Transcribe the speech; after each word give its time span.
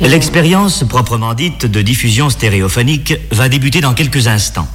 L'expérience 0.00 0.82
proprement 0.82 1.34
dite 1.34 1.66
de 1.66 1.80
diffusion 1.80 2.28
stéréophonique 2.28 3.14
va 3.30 3.48
débuter 3.48 3.80
dans 3.80 3.94
quelques 3.94 4.26
instants. 4.26 4.66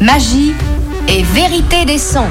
Magie 0.00 0.54
et 1.08 1.22
vérité 1.24 1.84
des 1.84 1.98
sons. 1.98 2.30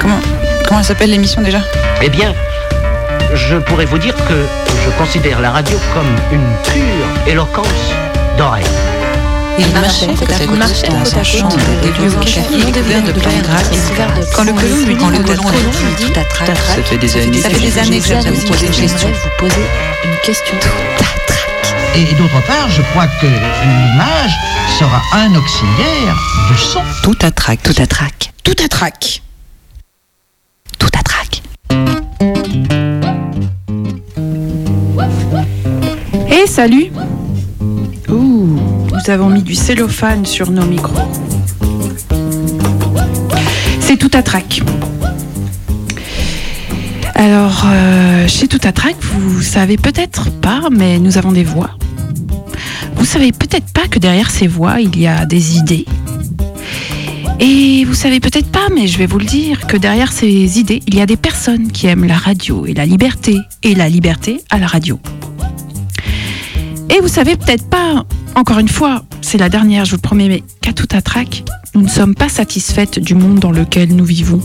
Comment, 0.00 0.18
comment 0.66 0.82
s'appelle 0.82 1.10
l'émission 1.10 1.40
déjà? 1.40 1.60
Eh 2.02 2.08
bien, 2.08 2.34
je 3.32 3.56
pourrais 3.58 3.86
vous 3.86 3.98
dire 3.98 4.16
que 4.16 4.44
je 4.84 4.90
considère 4.98 5.40
la 5.40 5.52
radio 5.52 5.78
comme 5.94 6.36
une 6.36 6.72
pure 6.72 7.32
éloquence 7.32 7.94
d'oreille. 8.36 8.64
Il 9.58 9.68
marchait 9.72 10.06
côte 10.06 10.32
à 10.32 10.46
côte 10.46 10.58
dans 10.58 11.04
sa 11.04 11.22
chambre 11.22 11.56
des 11.82 11.88
lieux 11.88 12.10
couverts 12.10 13.02
de 13.02 13.12
plantes 13.12 13.42
grasses. 13.42 13.70
Quand 14.34 14.44
le 14.44 14.52
colon 14.52 14.76
lui 14.76 14.94
dit 14.94 15.00
quand 15.00 15.10
le 15.10 15.18
colon 15.18 15.50
lui 15.50 15.94
dit 15.98 16.12
ça 16.14 16.82
fait 16.84 16.98
des 16.98 17.16
années 17.16 17.40
ça 17.40 17.50
fait 17.50 17.60
des 17.60 17.78
années 17.78 18.00
que 18.00 18.06
j'aime 18.06 18.34
vous 18.34 18.46
poser 18.46 18.66
une 18.66 18.72
question. 18.72 19.08
Vous 19.08 19.30
posez 19.38 19.66
une 20.04 20.16
question. 20.24 20.56
Et 21.96 22.04
d'autre 22.14 22.40
part, 22.46 22.70
je 22.70 22.82
crois 22.82 23.08
que 23.20 23.26
l'image 23.26 24.32
sera 24.78 25.02
un 25.12 25.34
auxiliaire 25.34 26.16
du 26.48 26.56
son. 26.56 26.80
Tout 27.02 27.18
à 27.20 27.30
trac, 27.30 27.60
tout 27.62 27.74
à 27.78 27.86
trac, 27.86 28.32
tout 28.44 28.54
à 28.62 28.68
trac, 28.68 29.22
tout 30.78 30.88
à 30.98 31.02
trac. 31.02 31.42
Et 36.30 36.46
salut. 36.46 36.92
Ouh, 36.94 37.19
nous 39.00 39.10
avons 39.10 39.30
mis 39.30 39.42
du 39.42 39.54
cellophane 39.54 40.26
sur 40.26 40.50
nos 40.50 40.64
micros. 40.64 41.08
C'est 43.80 43.96
tout 43.96 44.10
à 44.12 44.22
trac. 44.22 44.60
Alors, 47.14 47.64
euh, 47.66 48.28
chez 48.28 48.48
Tout 48.48 48.60
à 48.62 48.72
Trac, 48.72 48.96
vous 49.00 49.42
savez 49.42 49.76
peut-être 49.76 50.30
pas, 50.30 50.62
mais 50.70 50.98
nous 50.98 51.18
avons 51.18 51.32
des 51.32 51.44
voix. 51.44 51.70
Vous 52.96 53.04
savez 53.04 53.32
peut-être 53.32 53.72
pas 53.72 53.88
que 53.88 53.98
derrière 53.98 54.30
ces 54.30 54.46
voix, 54.46 54.80
il 54.80 54.98
y 54.98 55.06
a 55.06 55.26
des 55.26 55.56
idées. 55.56 55.84
Et 57.40 57.84
vous 57.84 57.94
savez 57.94 58.20
peut-être 58.20 58.50
pas, 58.50 58.68
mais 58.74 58.86
je 58.86 58.98
vais 58.98 59.06
vous 59.06 59.18
le 59.18 59.24
dire, 59.24 59.66
que 59.66 59.76
derrière 59.76 60.12
ces 60.12 60.58
idées, 60.58 60.82
il 60.86 60.94
y 60.94 61.00
a 61.00 61.06
des 61.06 61.16
personnes 61.16 61.72
qui 61.72 61.86
aiment 61.86 62.06
la 62.06 62.16
radio 62.16 62.66
et 62.66 62.74
la 62.74 62.86
liberté, 62.86 63.36
et 63.62 63.74
la 63.74 63.88
liberté 63.88 64.42
à 64.50 64.58
la 64.58 64.66
radio. 64.66 64.98
Et 66.90 67.00
vous 67.00 67.08
savez 67.08 67.36
peut-être 67.36 67.68
pas, 67.68 68.04
encore 68.34 68.58
une 68.58 68.68
fois, 68.68 69.04
c'est 69.20 69.38
la 69.38 69.48
dernière, 69.48 69.84
je 69.84 69.90
vous 69.92 69.96
le 69.96 70.02
promets, 70.02 70.28
mais 70.28 70.42
qu'à 70.60 70.72
tout 70.72 70.86
trac, 70.86 71.44
nous 71.74 71.82
ne 71.82 71.88
sommes 71.88 72.14
pas 72.14 72.28
satisfaites 72.28 72.98
du 72.98 73.14
monde 73.14 73.38
dans 73.38 73.50
lequel 73.52 73.94
nous 73.94 74.04
vivons. 74.04 74.40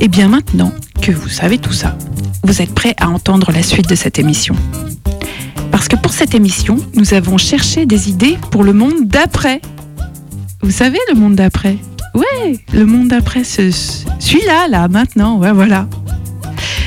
Et 0.00 0.08
bien 0.08 0.28
maintenant 0.28 0.72
que 1.00 1.12
vous 1.12 1.28
savez 1.28 1.58
tout 1.58 1.72
ça, 1.72 1.96
vous 2.44 2.62
êtes 2.62 2.74
prêts 2.74 2.94
à 2.98 3.08
entendre 3.08 3.52
la 3.52 3.62
suite 3.62 3.88
de 3.88 3.94
cette 3.94 4.18
émission. 4.18 4.54
Parce 5.70 5.88
que 5.88 5.96
pour 5.96 6.12
cette 6.12 6.34
émission, 6.34 6.76
nous 6.94 7.14
avons 7.14 7.38
cherché 7.38 7.86
des 7.86 8.08
idées 8.08 8.38
pour 8.50 8.62
le 8.64 8.72
monde 8.72 9.06
d'après. 9.06 9.60
Vous 10.62 10.70
savez 10.70 10.98
le 11.12 11.18
monde 11.18 11.34
d'après? 11.34 11.76
Ouais, 12.14 12.58
le 12.72 12.84
monde 12.84 13.08
d'après, 13.08 13.42
ce- 13.42 13.70
ce- 13.70 14.04
celui-là, 14.18 14.68
là, 14.68 14.86
maintenant, 14.88 15.38
ouais, 15.38 15.52
voilà. 15.52 15.88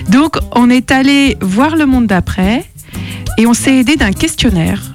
Donc, 0.09 0.37
on 0.53 0.69
est 0.69 0.91
allé 0.91 1.35
voir 1.41 1.75
le 1.75 1.85
monde 1.85 2.05
d'après 2.07 2.63
et 3.37 3.47
on 3.47 3.53
s'est 3.53 3.75
aidé 3.75 3.95
d'un 3.95 4.11
questionnaire 4.11 4.94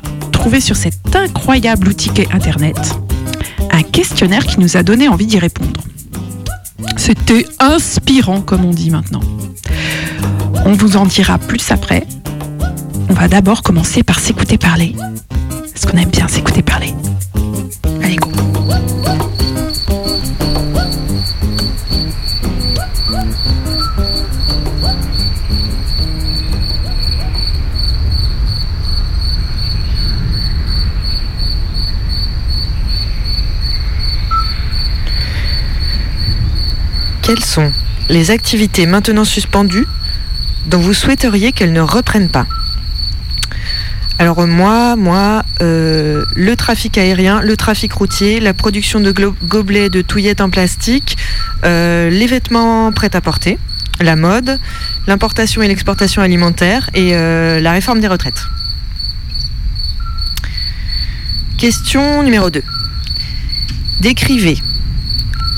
sur 0.60 0.76
cet 0.76 1.14
incroyable 1.14 1.88
outil 1.88 2.10
qu'est 2.10 2.32
Internet. 2.32 2.76
Un 3.70 3.82
questionnaire 3.82 4.44
qui 4.44 4.58
nous 4.58 4.76
a 4.76 4.82
donné 4.82 5.06
envie 5.06 5.26
d'y 5.26 5.38
répondre. 5.38 5.80
C'était 6.96 7.46
inspirant, 7.60 8.40
comme 8.40 8.64
on 8.64 8.70
dit 8.70 8.90
maintenant. 8.90 9.20
On 10.64 10.72
vous 10.72 10.96
en 10.96 11.06
dira 11.06 11.38
plus 11.38 11.70
après. 11.70 12.04
On 13.08 13.14
va 13.14 13.28
d'abord 13.28 13.62
commencer 13.62 14.02
par 14.02 14.18
s'écouter 14.18 14.58
parler. 14.58 14.96
Parce 15.72 15.86
qu'on 15.86 15.98
aime 15.98 16.10
bien 16.10 16.26
s'écouter 16.26 16.62
parler. 16.62 16.94
Quelles 37.30 37.44
sont 37.44 37.70
les 38.08 38.32
activités 38.32 38.86
maintenant 38.86 39.22
suspendues 39.24 39.86
dont 40.66 40.80
vous 40.80 40.92
souhaiteriez 40.92 41.52
qu'elles 41.52 41.72
ne 41.72 41.80
reprennent 41.80 42.28
pas? 42.28 42.44
Alors 44.18 44.44
moi, 44.48 44.96
moi, 44.96 45.44
euh, 45.62 46.24
le 46.34 46.56
trafic 46.56 46.98
aérien, 46.98 47.40
le 47.40 47.56
trafic 47.56 47.92
routier, 47.92 48.40
la 48.40 48.52
production 48.52 48.98
de 48.98 49.12
gobelets, 49.12 49.90
de 49.90 50.02
touillettes 50.02 50.40
en 50.40 50.50
plastique, 50.50 51.16
euh, 51.64 52.10
les 52.10 52.26
vêtements 52.26 52.90
prêts 52.90 53.14
à 53.14 53.20
porter, 53.20 53.60
la 54.00 54.16
mode, 54.16 54.58
l'importation 55.06 55.62
et 55.62 55.68
l'exportation 55.68 56.22
alimentaire 56.22 56.90
et 56.94 57.14
euh, 57.14 57.60
la 57.60 57.70
réforme 57.70 58.00
des 58.00 58.08
retraites. 58.08 58.42
Question 61.58 62.24
numéro 62.24 62.50
2. 62.50 62.60
Décrivez 64.00 64.58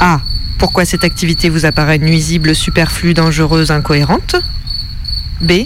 A. 0.01 0.21
Pourquoi 0.63 0.85
cette 0.85 1.03
activité 1.03 1.49
vous 1.49 1.67
apparaît 1.67 1.99
nuisible, 1.99 2.55
superflue, 2.55 3.15
dangereuse, 3.15 3.73
incohérente 3.73 4.37
B. 5.41 5.65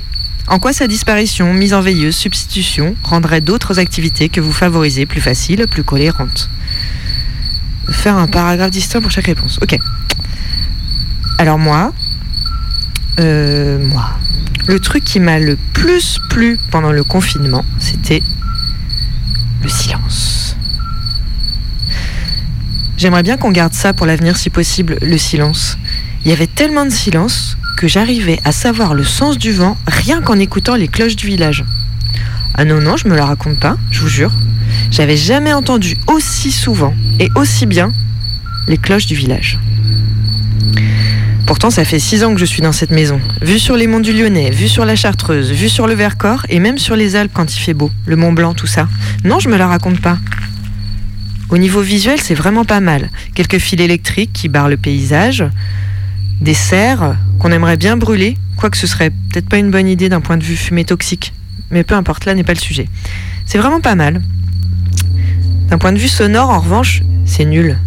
En 0.48 0.58
quoi 0.58 0.72
sa 0.72 0.86
disparition, 0.86 1.52
mise 1.52 1.74
en 1.74 1.82
veilleuse, 1.82 2.16
substitution 2.16 2.96
rendrait 3.02 3.42
d'autres 3.42 3.78
activités 3.78 4.30
que 4.30 4.40
vous 4.40 4.54
favorisez 4.54 5.04
plus 5.04 5.20
faciles, 5.20 5.66
plus 5.70 5.84
cohérentes 5.84 6.48
Faire 7.90 8.16
un 8.16 8.26
paragraphe 8.26 8.70
distinct 8.70 9.02
pour 9.02 9.10
chaque 9.10 9.26
réponse. 9.26 9.58
Ok. 9.60 9.76
Alors 11.36 11.58
moi, 11.58 11.92
euh, 13.20 13.78
moi, 13.78 14.18
le 14.66 14.80
truc 14.80 15.04
qui 15.04 15.20
m'a 15.20 15.38
le 15.38 15.58
plus 15.74 16.18
plu 16.30 16.58
pendant 16.70 16.92
le 16.92 17.04
confinement, 17.04 17.66
c'était 17.78 18.22
le 19.62 19.68
silence. 19.68 20.35
J'aimerais 22.96 23.22
bien 23.22 23.36
qu'on 23.36 23.50
garde 23.50 23.74
ça 23.74 23.92
pour 23.92 24.06
l'avenir 24.06 24.36
si 24.36 24.48
possible, 24.48 24.96
le 25.02 25.18
silence. 25.18 25.76
Il 26.24 26.30
y 26.30 26.32
avait 26.32 26.46
tellement 26.46 26.84
de 26.86 26.90
silence 26.90 27.56
que 27.76 27.86
j'arrivais 27.86 28.40
à 28.44 28.52
savoir 28.52 28.94
le 28.94 29.04
sens 29.04 29.36
du 29.36 29.52
vent 29.52 29.76
rien 29.86 30.22
qu'en 30.22 30.38
écoutant 30.38 30.76
les 30.76 30.88
cloches 30.88 31.16
du 31.16 31.26
village. 31.26 31.64
Ah 32.54 32.64
non, 32.64 32.80
non, 32.80 32.96
je 32.96 33.06
me 33.06 33.14
la 33.14 33.26
raconte 33.26 33.60
pas, 33.60 33.76
je 33.90 34.00
vous 34.00 34.08
jure. 34.08 34.32
J'avais 34.90 35.16
jamais 35.16 35.52
entendu 35.52 35.98
aussi 36.06 36.50
souvent 36.50 36.94
et 37.20 37.28
aussi 37.34 37.66
bien 37.66 37.92
les 38.66 38.78
cloches 38.78 39.06
du 39.06 39.14
village. 39.14 39.58
Pourtant, 41.46 41.70
ça 41.70 41.84
fait 41.84 41.98
six 41.98 42.24
ans 42.24 42.32
que 42.32 42.40
je 42.40 42.46
suis 42.46 42.62
dans 42.62 42.72
cette 42.72 42.90
maison. 42.90 43.20
Vue 43.42 43.58
sur 43.58 43.76
les 43.76 43.86
monts 43.86 44.00
du 44.00 44.12
Lyonnais, 44.12 44.50
vue 44.50 44.68
sur 44.68 44.84
la 44.86 44.96
Chartreuse, 44.96 45.52
vue 45.52 45.68
sur 45.68 45.86
le 45.86 45.94
Vercors 45.94 46.46
et 46.48 46.58
même 46.60 46.78
sur 46.78 46.96
les 46.96 47.14
Alpes 47.14 47.30
quand 47.34 47.54
il 47.54 47.60
fait 47.60 47.74
beau, 47.74 47.90
le 48.06 48.16
Mont 48.16 48.32
Blanc, 48.32 48.54
tout 48.54 48.66
ça. 48.66 48.88
Non, 49.22 49.38
je 49.38 49.48
me 49.48 49.56
la 49.56 49.68
raconte 49.68 50.00
pas. 50.00 50.18
Au 51.48 51.58
niveau 51.58 51.80
visuel, 51.80 52.20
c'est 52.20 52.34
vraiment 52.34 52.64
pas 52.64 52.80
mal. 52.80 53.10
Quelques 53.34 53.58
fils 53.58 53.80
électriques 53.80 54.32
qui 54.32 54.48
barrent 54.48 54.68
le 54.68 54.76
paysage, 54.76 55.44
des 56.40 56.54
serres 56.54 57.16
qu'on 57.38 57.52
aimerait 57.52 57.76
bien 57.76 57.96
brûler, 57.96 58.36
quoique 58.56 58.76
ce 58.76 58.86
serait 58.86 59.10
peut-être 59.10 59.48
pas 59.48 59.58
une 59.58 59.70
bonne 59.70 59.86
idée 59.86 60.08
d'un 60.08 60.20
point 60.20 60.36
de 60.36 60.44
vue 60.44 60.56
fumée 60.56 60.84
toxique. 60.84 61.32
Mais 61.70 61.84
peu 61.84 61.94
importe, 61.94 62.24
là 62.24 62.34
n'est 62.34 62.44
pas 62.44 62.54
le 62.54 62.58
sujet. 62.58 62.88
C'est 63.44 63.58
vraiment 63.58 63.80
pas 63.80 63.94
mal. 63.94 64.22
D'un 65.68 65.78
point 65.78 65.92
de 65.92 65.98
vue 65.98 66.08
sonore, 66.08 66.50
en 66.50 66.60
revanche, 66.60 67.02
c'est 67.24 67.44
nul. 67.44 67.78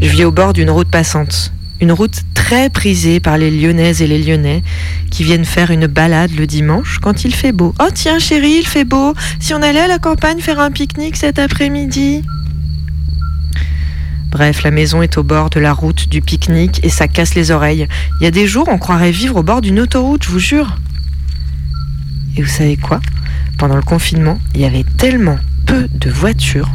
Je 0.00 0.08
vis 0.08 0.24
au 0.24 0.32
bord 0.32 0.52
d'une 0.52 0.70
route 0.70 0.90
passante. 0.90 1.52
Une 1.82 1.90
route 1.90 2.22
très 2.32 2.70
prisée 2.70 3.18
par 3.18 3.38
les 3.38 3.50
Lyonnaises 3.50 4.02
et 4.02 4.06
les 4.06 4.22
Lyonnais 4.22 4.62
qui 5.10 5.24
viennent 5.24 5.44
faire 5.44 5.72
une 5.72 5.88
balade 5.88 6.30
le 6.30 6.46
dimanche 6.46 7.00
quand 7.02 7.24
il 7.24 7.34
fait 7.34 7.50
beau. 7.50 7.74
Oh 7.80 7.88
tiens 7.92 8.20
chérie, 8.20 8.58
il 8.60 8.66
fait 8.68 8.84
beau. 8.84 9.14
Si 9.40 9.52
on 9.52 9.60
allait 9.60 9.80
à 9.80 9.88
la 9.88 9.98
campagne 9.98 10.40
faire 10.40 10.60
un 10.60 10.70
pique-nique 10.70 11.16
cet 11.16 11.40
après-midi. 11.40 12.22
Bref, 14.30 14.62
la 14.62 14.70
maison 14.70 15.02
est 15.02 15.18
au 15.18 15.24
bord 15.24 15.50
de 15.50 15.58
la 15.58 15.72
route 15.72 16.08
du 16.08 16.22
pique-nique 16.22 16.78
et 16.84 16.88
ça 16.88 17.08
casse 17.08 17.34
les 17.34 17.50
oreilles. 17.50 17.88
Il 18.20 18.24
y 18.24 18.26
a 18.28 18.30
des 18.30 18.46
jours, 18.46 18.68
on 18.70 18.78
croirait 18.78 19.10
vivre 19.10 19.38
au 19.38 19.42
bord 19.42 19.60
d'une 19.60 19.80
autoroute, 19.80 20.22
je 20.22 20.30
vous 20.30 20.38
jure. 20.38 20.76
Et 22.36 22.42
vous 22.42 22.48
savez 22.48 22.76
quoi? 22.76 23.00
Pendant 23.58 23.74
le 23.74 23.82
confinement, 23.82 24.38
il 24.54 24.60
y 24.60 24.66
avait 24.66 24.86
tellement 24.98 25.40
peu 25.66 25.88
de 25.92 26.10
voitures 26.10 26.70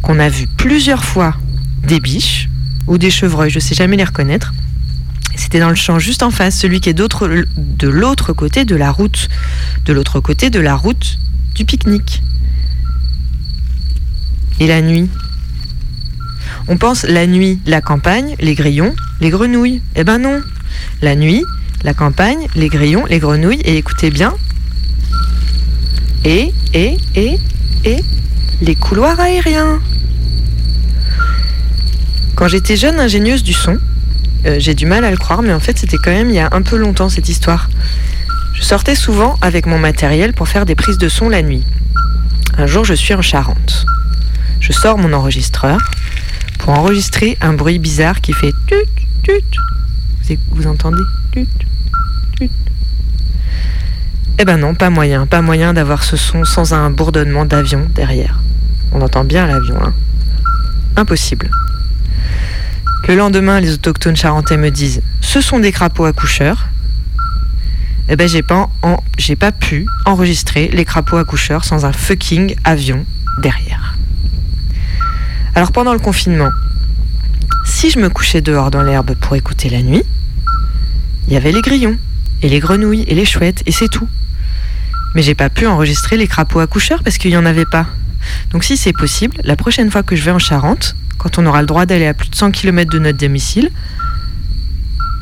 qu'on 0.00 0.20
a 0.20 0.28
vu 0.28 0.46
plusieurs 0.46 1.02
fois 1.02 1.34
des 1.82 1.98
biches 1.98 2.48
ou 2.88 2.98
des 2.98 3.10
chevreuils, 3.10 3.50
je 3.50 3.60
sais 3.60 3.74
jamais 3.74 3.96
les 3.96 4.04
reconnaître. 4.04 4.52
C'était 5.36 5.60
dans 5.60 5.68
le 5.68 5.76
champ 5.76 6.00
juste 6.00 6.24
en 6.24 6.30
face, 6.30 6.58
celui 6.58 6.80
qui 6.80 6.88
est 6.88 6.94
de 6.94 7.88
l'autre 7.88 8.32
côté 8.32 8.64
de 8.64 8.74
la 8.74 8.90
route, 8.90 9.28
de 9.84 9.92
l'autre 9.92 10.18
côté 10.18 10.50
de 10.50 10.58
la 10.58 10.74
route 10.74 11.18
du 11.54 11.64
pique-nique. 11.64 12.22
Et 14.58 14.66
la 14.66 14.82
nuit? 14.82 15.08
On 16.66 16.76
pense 16.76 17.04
la 17.04 17.26
nuit, 17.26 17.60
la 17.66 17.80
campagne, 17.80 18.34
les 18.40 18.54
grillons, 18.54 18.94
les 19.20 19.30
grenouilles. 19.30 19.80
Eh 19.94 20.02
ben 20.02 20.18
non. 20.18 20.42
La 21.02 21.14
nuit, 21.14 21.44
la 21.84 21.94
campagne, 21.94 22.48
les 22.56 22.68
grillons, 22.68 23.04
les 23.06 23.18
grenouilles, 23.18 23.60
et 23.64 23.76
écoutez 23.76 24.10
bien. 24.10 24.34
Et, 26.24 26.52
et, 26.74 26.96
et, 27.14 27.38
et, 27.84 28.04
les 28.60 28.74
couloirs 28.74 29.20
aériens. 29.20 29.80
Quand 32.38 32.46
j'étais 32.46 32.76
jeune 32.76 33.00
ingénieuse 33.00 33.42
du 33.42 33.52
son, 33.52 33.78
euh, 34.46 34.60
j'ai 34.60 34.74
du 34.74 34.86
mal 34.86 35.04
à 35.04 35.10
le 35.10 35.16
croire, 35.16 35.42
mais 35.42 35.52
en 35.52 35.58
fait 35.58 35.76
c'était 35.76 35.96
quand 35.96 36.12
même 36.12 36.28
il 36.28 36.36
y 36.36 36.38
a 36.38 36.48
un 36.52 36.62
peu 36.62 36.76
longtemps 36.76 37.08
cette 37.08 37.28
histoire. 37.28 37.68
Je 38.54 38.62
sortais 38.62 38.94
souvent 38.94 39.36
avec 39.42 39.66
mon 39.66 39.76
matériel 39.76 40.32
pour 40.32 40.46
faire 40.46 40.64
des 40.64 40.76
prises 40.76 40.98
de 40.98 41.08
son 41.08 41.28
la 41.28 41.42
nuit. 41.42 41.64
Un 42.56 42.66
jour 42.68 42.84
je 42.84 42.94
suis 42.94 43.12
en 43.12 43.22
Charente. 43.22 43.86
Je 44.60 44.72
sors 44.72 44.98
mon 44.98 45.12
enregistreur 45.14 45.80
pour 46.60 46.78
enregistrer 46.78 47.36
un 47.40 47.54
bruit 47.54 47.80
bizarre 47.80 48.20
qui 48.20 48.32
fait 48.32 48.52
tut 48.68 48.86
tut. 49.24 50.38
Vous, 50.52 50.68
entendez? 50.68 51.02
Tut 51.32 51.48
tut. 52.38 52.50
Eh 54.38 54.44
ben 54.44 54.58
non, 54.58 54.76
pas 54.76 54.90
moyen, 54.90 55.26
pas 55.26 55.42
moyen 55.42 55.74
d'avoir 55.74 56.04
ce 56.04 56.16
son 56.16 56.44
sans 56.44 56.72
un 56.72 56.90
bourdonnement 56.90 57.46
d'avion 57.46 57.88
derrière. 57.96 58.38
On 58.92 59.00
entend 59.00 59.24
bien 59.24 59.48
l'avion, 59.48 59.82
hein. 59.82 59.92
Impossible. 60.94 61.50
Le 63.06 63.14
lendemain, 63.14 63.60
les 63.60 63.72
autochtones 63.72 64.16
charentais 64.16 64.56
me 64.56 64.70
disent 64.70 65.02
Ce 65.20 65.40
sont 65.40 65.60
des 65.60 65.72
crapauds 65.72 66.04
accoucheurs. 66.04 66.66
Eh 68.08 68.16
ben, 68.16 68.28
j'ai 68.28 68.42
pas, 68.42 68.68
j'ai 69.18 69.36
pas 69.36 69.52
pu 69.52 69.86
enregistrer 70.04 70.68
les 70.72 70.84
crapauds 70.84 71.18
accoucheurs 71.18 71.64
sans 71.64 71.84
un 71.84 71.92
fucking 71.92 72.54
avion 72.64 73.04
derrière. 73.38 73.96
Alors 75.54 75.72
pendant 75.72 75.92
le 75.92 75.98
confinement, 75.98 76.50
si 77.64 77.90
je 77.90 77.98
me 77.98 78.08
couchais 78.08 78.40
dehors 78.40 78.70
dans 78.70 78.82
l'herbe 78.82 79.14
pour 79.14 79.36
écouter 79.36 79.68
la 79.68 79.82
nuit, 79.82 80.02
il 81.26 81.34
y 81.34 81.36
avait 81.36 81.52
les 81.52 81.62
grillons, 81.62 81.96
et 82.42 82.48
les 82.48 82.60
grenouilles, 82.60 83.04
et 83.08 83.14
les 83.14 83.24
chouettes, 83.24 83.62
et 83.66 83.72
c'est 83.72 83.88
tout. 83.88 84.08
Mais 85.14 85.22
j'ai 85.22 85.34
pas 85.34 85.50
pu 85.50 85.66
enregistrer 85.66 86.16
les 86.16 86.26
crapauds 86.26 86.60
accoucheurs 86.60 87.02
parce 87.02 87.18
qu'il 87.18 87.30
y 87.30 87.36
en 87.36 87.46
avait 87.46 87.66
pas. 87.66 87.86
Donc 88.50 88.64
si 88.64 88.76
c'est 88.76 88.92
possible, 88.92 89.36
la 89.44 89.56
prochaine 89.56 89.90
fois 89.90 90.02
que 90.02 90.16
je 90.16 90.22
vais 90.22 90.30
en 90.30 90.38
Charente, 90.38 90.96
quand 91.18 91.38
on 91.38 91.46
aura 91.46 91.60
le 91.60 91.66
droit 91.66 91.86
d'aller 91.86 92.06
à 92.06 92.14
plus 92.14 92.28
de 92.28 92.34
100 92.34 92.52
km 92.52 92.90
de 92.90 92.98
notre 92.98 93.18
domicile, 93.18 93.70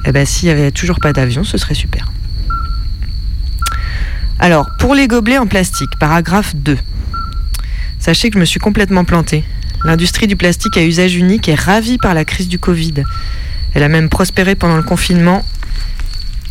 eh 0.04 0.12
ben 0.12 0.24
s'il 0.24 0.48
n'y 0.48 0.52
avait 0.52 0.70
toujours 0.70 1.00
pas 1.00 1.12
d'avion, 1.12 1.42
ce 1.42 1.58
serait 1.58 1.74
super. 1.74 2.12
Alors, 4.38 4.68
pour 4.78 4.94
les 4.94 5.08
gobelets 5.08 5.38
en 5.38 5.46
plastique, 5.46 5.90
paragraphe 5.98 6.54
2. 6.54 6.76
Sachez 7.98 8.28
que 8.28 8.34
je 8.34 8.40
me 8.40 8.44
suis 8.44 8.60
complètement 8.60 9.04
plantée. 9.04 9.44
L'industrie 9.84 10.26
du 10.26 10.36
plastique 10.36 10.76
à 10.76 10.84
usage 10.84 11.16
unique 11.16 11.48
est 11.48 11.58
ravie 11.58 11.98
par 11.98 12.12
la 12.12 12.24
crise 12.24 12.48
du 12.48 12.58
Covid. 12.58 13.02
Elle 13.74 13.82
a 13.82 13.88
même 13.88 14.08
prospéré 14.08 14.54
pendant 14.54 14.76
le 14.76 14.82
confinement 14.82 15.44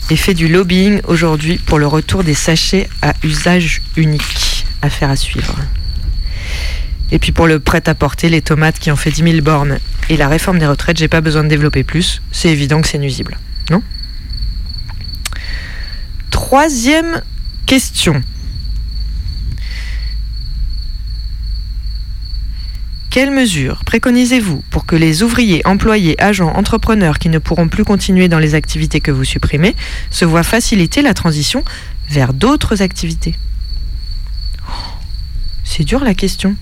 et 0.09 0.15
fait 0.15 0.33
du 0.33 0.47
lobbying 0.47 1.01
aujourd'hui 1.07 1.57
pour 1.57 1.79
le 1.79 1.87
retour 1.87 2.23
des 2.23 2.33
sachets 2.33 2.89
à 3.01 3.13
usage 3.23 3.81
unique. 3.95 4.65
Affaire 4.81 5.09
à 5.09 5.15
suivre. 5.15 5.55
Et 7.15 7.17
puis 7.17 7.31
pour 7.31 7.47
le 7.47 7.61
prêt-à-porter, 7.61 8.27
les 8.27 8.41
tomates 8.41 8.77
qui 8.77 8.91
ont 8.91 8.97
fait 8.97 9.09
10 9.09 9.23
000 9.23 9.41
bornes 9.41 9.79
et 10.09 10.17
la 10.17 10.27
réforme 10.27 10.59
des 10.59 10.67
retraites, 10.67 10.97
j'ai 10.97 11.07
pas 11.07 11.21
besoin 11.21 11.45
de 11.45 11.47
développer 11.47 11.85
plus. 11.85 12.21
C'est 12.33 12.49
évident 12.49 12.81
que 12.81 12.89
c'est 12.89 12.97
nuisible. 12.97 13.37
Non? 13.71 13.81
Troisième 16.29 17.21
question. 17.65 18.21
Quelles 23.09 23.31
mesures 23.31 23.85
préconisez-vous 23.85 24.61
pour 24.69 24.85
que 24.85 24.97
les 24.97 25.23
ouvriers, 25.23 25.65
employés, 25.65 26.21
agents, 26.21 26.51
entrepreneurs 26.53 27.17
qui 27.17 27.29
ne 27.29 27.39
pourront 27.39 27.69
plus 27.69 27.85
continuer 27.85 28.27
dans 28.27 28.39
les 28.39 28.55
activités 28.55 28.99
que 28.99 29.11
vous 29.11 29.23
supprimez 29.23 29.73
se 30.11 30.25
voient 30.25 30.43
faciliter 30.43 31.01
la 31.01 31.13
transition 31.13 31.63
vers 32.09 32.33
d'autres 32.33 32.81
activités? 32.81 33.35
C'est 35.63 35.85
dur 35.85 36.03
la 36.03 36.13
question. 36.13 36.57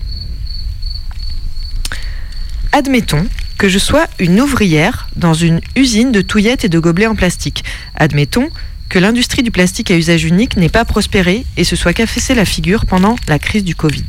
Admettons 2.76 3.24
que 3.56 3.68
je 3.68 3.78
sois 3.78 4.08
une 4.18 4.40
ouvrière 4.40 5.06
dans 5.14 5.32
une 5.32 5.60
usine 5.76 6.10
de 6.10 6.22
touillettes 6.22 6.64
et 6.64 6.68
de 6.68 6.80
gobelets 6.80 7.06
en 7.06 7.14
plastique. 7.14 7.62
Admettons 7.94 8.48
que 8.88 8.98
l'industrie 8.98 9.44
du 9.44 9.52
plastique 9.52 9.92
à 9.92 9.96
usage 9.96 10.24
unique 10.24 10.56
n'ait 10.56 10.68
pas 10.68 10.84
prospéré 10.84 11.46
et 11.56 11.62
se 11.62 11.76
soit 11.76 11.92
cassé 11.92 12.34
la 12.34 12.44
figure 12.44 12.84
pendant 12.84 13.14
la 13.28 13.38
crise 13.38 13.62
du 13.62 13.76
Covid. 13.76 14.02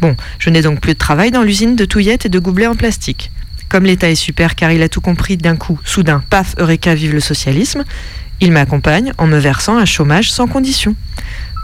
Bon, 0.00 0.16
je 0.38 0.48
n'ai 0.48 0.62
donc 0.62 0.80
plus 0.80 0.94
de 0.94 0.98
travail 0.98 1.30
dans 1.30 1.42
l'usine 1.42 1.76
de 1.76 1.84
touillettes 1.84 2.24
et 2.24 2.30
de 2.30 2.38
gobelets 2.38 2.66
en 2.66 2.74
plastique. 2.74 3.30
Comme 3.68 3.84
l'État 3.84 4.08
est 4.08 4.14
super 4.14 4.54
car 4.54 4.72
il 4.72 4.80
a 4.80 4.88
tout 4.88 5.02
compris 5.02 5.36
d'un 5.36 5.56
coup, 5.56 5.78
soudain, 5.84 6.24
paf, 6.30 6.54
Eureka, 6.56 6.94
vive 6.94 7.12
le 7.12 7.20
socialisme, 7.20 7.84
il 8.40 8.50
m'accompagne 8.50 9.12
en 9.18 9.26
me 9.26 9.36
versant 9.36 9.76
un 9.76 9.84
chômage 9.84 10.30
sans 10.30 10.46
condition, 10.46 10.96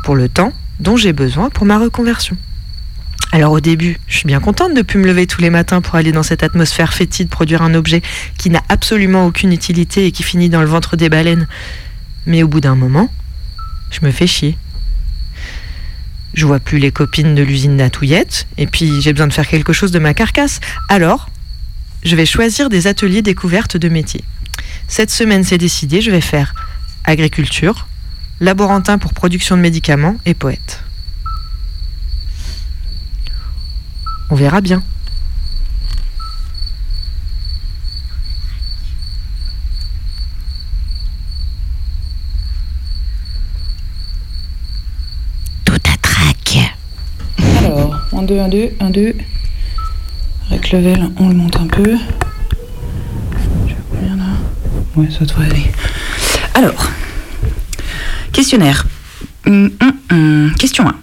pour 0.05 0.17
le 0.17 0.29
temps 0.29 0.53
dont 0.81 0.99
j'ai 0.99 1.15
besoin 1.15 1.49
pour 1.49 1.65
ma 1.65 1.79
reconversion. 1.79 2.37
Alors 3.35 3.53
au 3.53 3.61
début, 3.61 3.99
je 4.09 4.19
suis 4.19 4.27
bien 4.27 4.41
contente 4.41 4.73
de 4.73 4.79
ne 4.79 4.83
plus 4.83 4.99
me 4.99 5.07
lever 5.07 5.27
tous 5.27 5.41
les 5.41 5.49
matins 5.49 5.81
pour 5.81 5.95
aller 5.95 6.13
dans 6.13 6.23
cette 6.23 6.43
atmosphère 6.43 6.93
fétide 6.93 7.31
produire 7.31 7.63
un 7.63 7.73
objet 7.73 8.03
qui 8.37 8.51
n'a 8.51 8.63
absolument 8.69 9.25
aucune 9.25 9.53
utilité 9.53 10.05
et 10.05 10.13
qui 10.13 10.23
finit 10.23 10.51
dans 10.51 10.61
le 10.61 10.67
ventre 10.67 10.99
des 10.99 11.09
baleines. 11.09 11.49
Mais 12.27 12.43
au 12.43 12.49
bout 12.49 12.61
d'un 12.61 12.75
moment, 12.75 13.11
je 13.91 14.05
me 14.05 14.11
fais 14.11 14.27
chier. 14.27 14.59
Je 16.35 16.45
vois 16.45 16.61
plus 16.61 16.79
les 16.79 16.93
copines 16.93 17.35
de 17.35 17.43
l'usine 17.43 17.79
d'Atouillette, 17.79 18.47
et 18.59 18.67
puis 18.67 19.01
j'ai 19.01 19.15
besoin 19.15 19.29
de 19.29 19.33
faire 19.33 19.49
quelque 19.49 19.73
chose 19.73 19.93
de 19.93 19.99
ma 19.99 20.13
carcasse. 20.13 20.61
Alors, 20.91 21.31
je 22.05 22.17
vais 22.17 22.27
choisir 22.27 22.69
des 22.69 22.87
ateliers 22.87 23.23
découvertes 23.23 23.79
de 23.79 23.89
métiers. 23.89 24.25
Cette 24.89 25.11
semaine, 25.11 25.43
c'est 25.43 25.59
décidé, 25.59 26.03
je 26.03 26.11
vais 26.11 26.21
faire 26.21 26.55
agriculture, 27.05 27.87
laborantin 28.41 28.99
pour 28.99 29.15
production 29.15 29.57
de 29.57 29.63
médicaments 29.63 30.17
et 30.27 30.35
poète. 30.35 30.83
On 34.33 34.35
verra 34.35 34.63
bien. 34.63 34.83
Alors, 47.59 48.01
1, 48.15 48.23
2, 48.23 48.39
1, 48.39 48.49
2, 48.49 48.71
1, 48.81 48.91
2. 48.91 49.15
Avec 50.51 50.73
level, 50.73 51.11
on 51.19 51.29
le 51.29 51.35
monte 51.35 51.57
un 51.57 51.67
peu. 51.67 51.99
Je 53.69 53.75
combien 53.91 54.17
là 54.17 54.25
Ouais, 54.97 55.11
ça 55.11 55.27
devrait 55.27 55.45
aller. 55.45 55.71
Alors, 56.55 56.89
questionnaire. 58.33 58.87
Hum, 59.47 59.73
hum, 59.83 59.93
hum. 60.11 60.53
Question 60.59 60.89
1. 60.89 61.02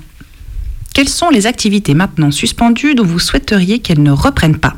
Quelles 1.00 1.08
sont 1.08 1.30
les 1.30 1.48
activités 1.48 1.94
maintenant 1.94 2.30
suspendues 2.30 2.94
dont 2.94 3.06
vous 3.06 3.20
souhaiteriez 3.20 3.80
qu'elles 3.80 4.04
ne 4.04 4.12
reprennent 4.12 4.58
pas? 4.58 4.76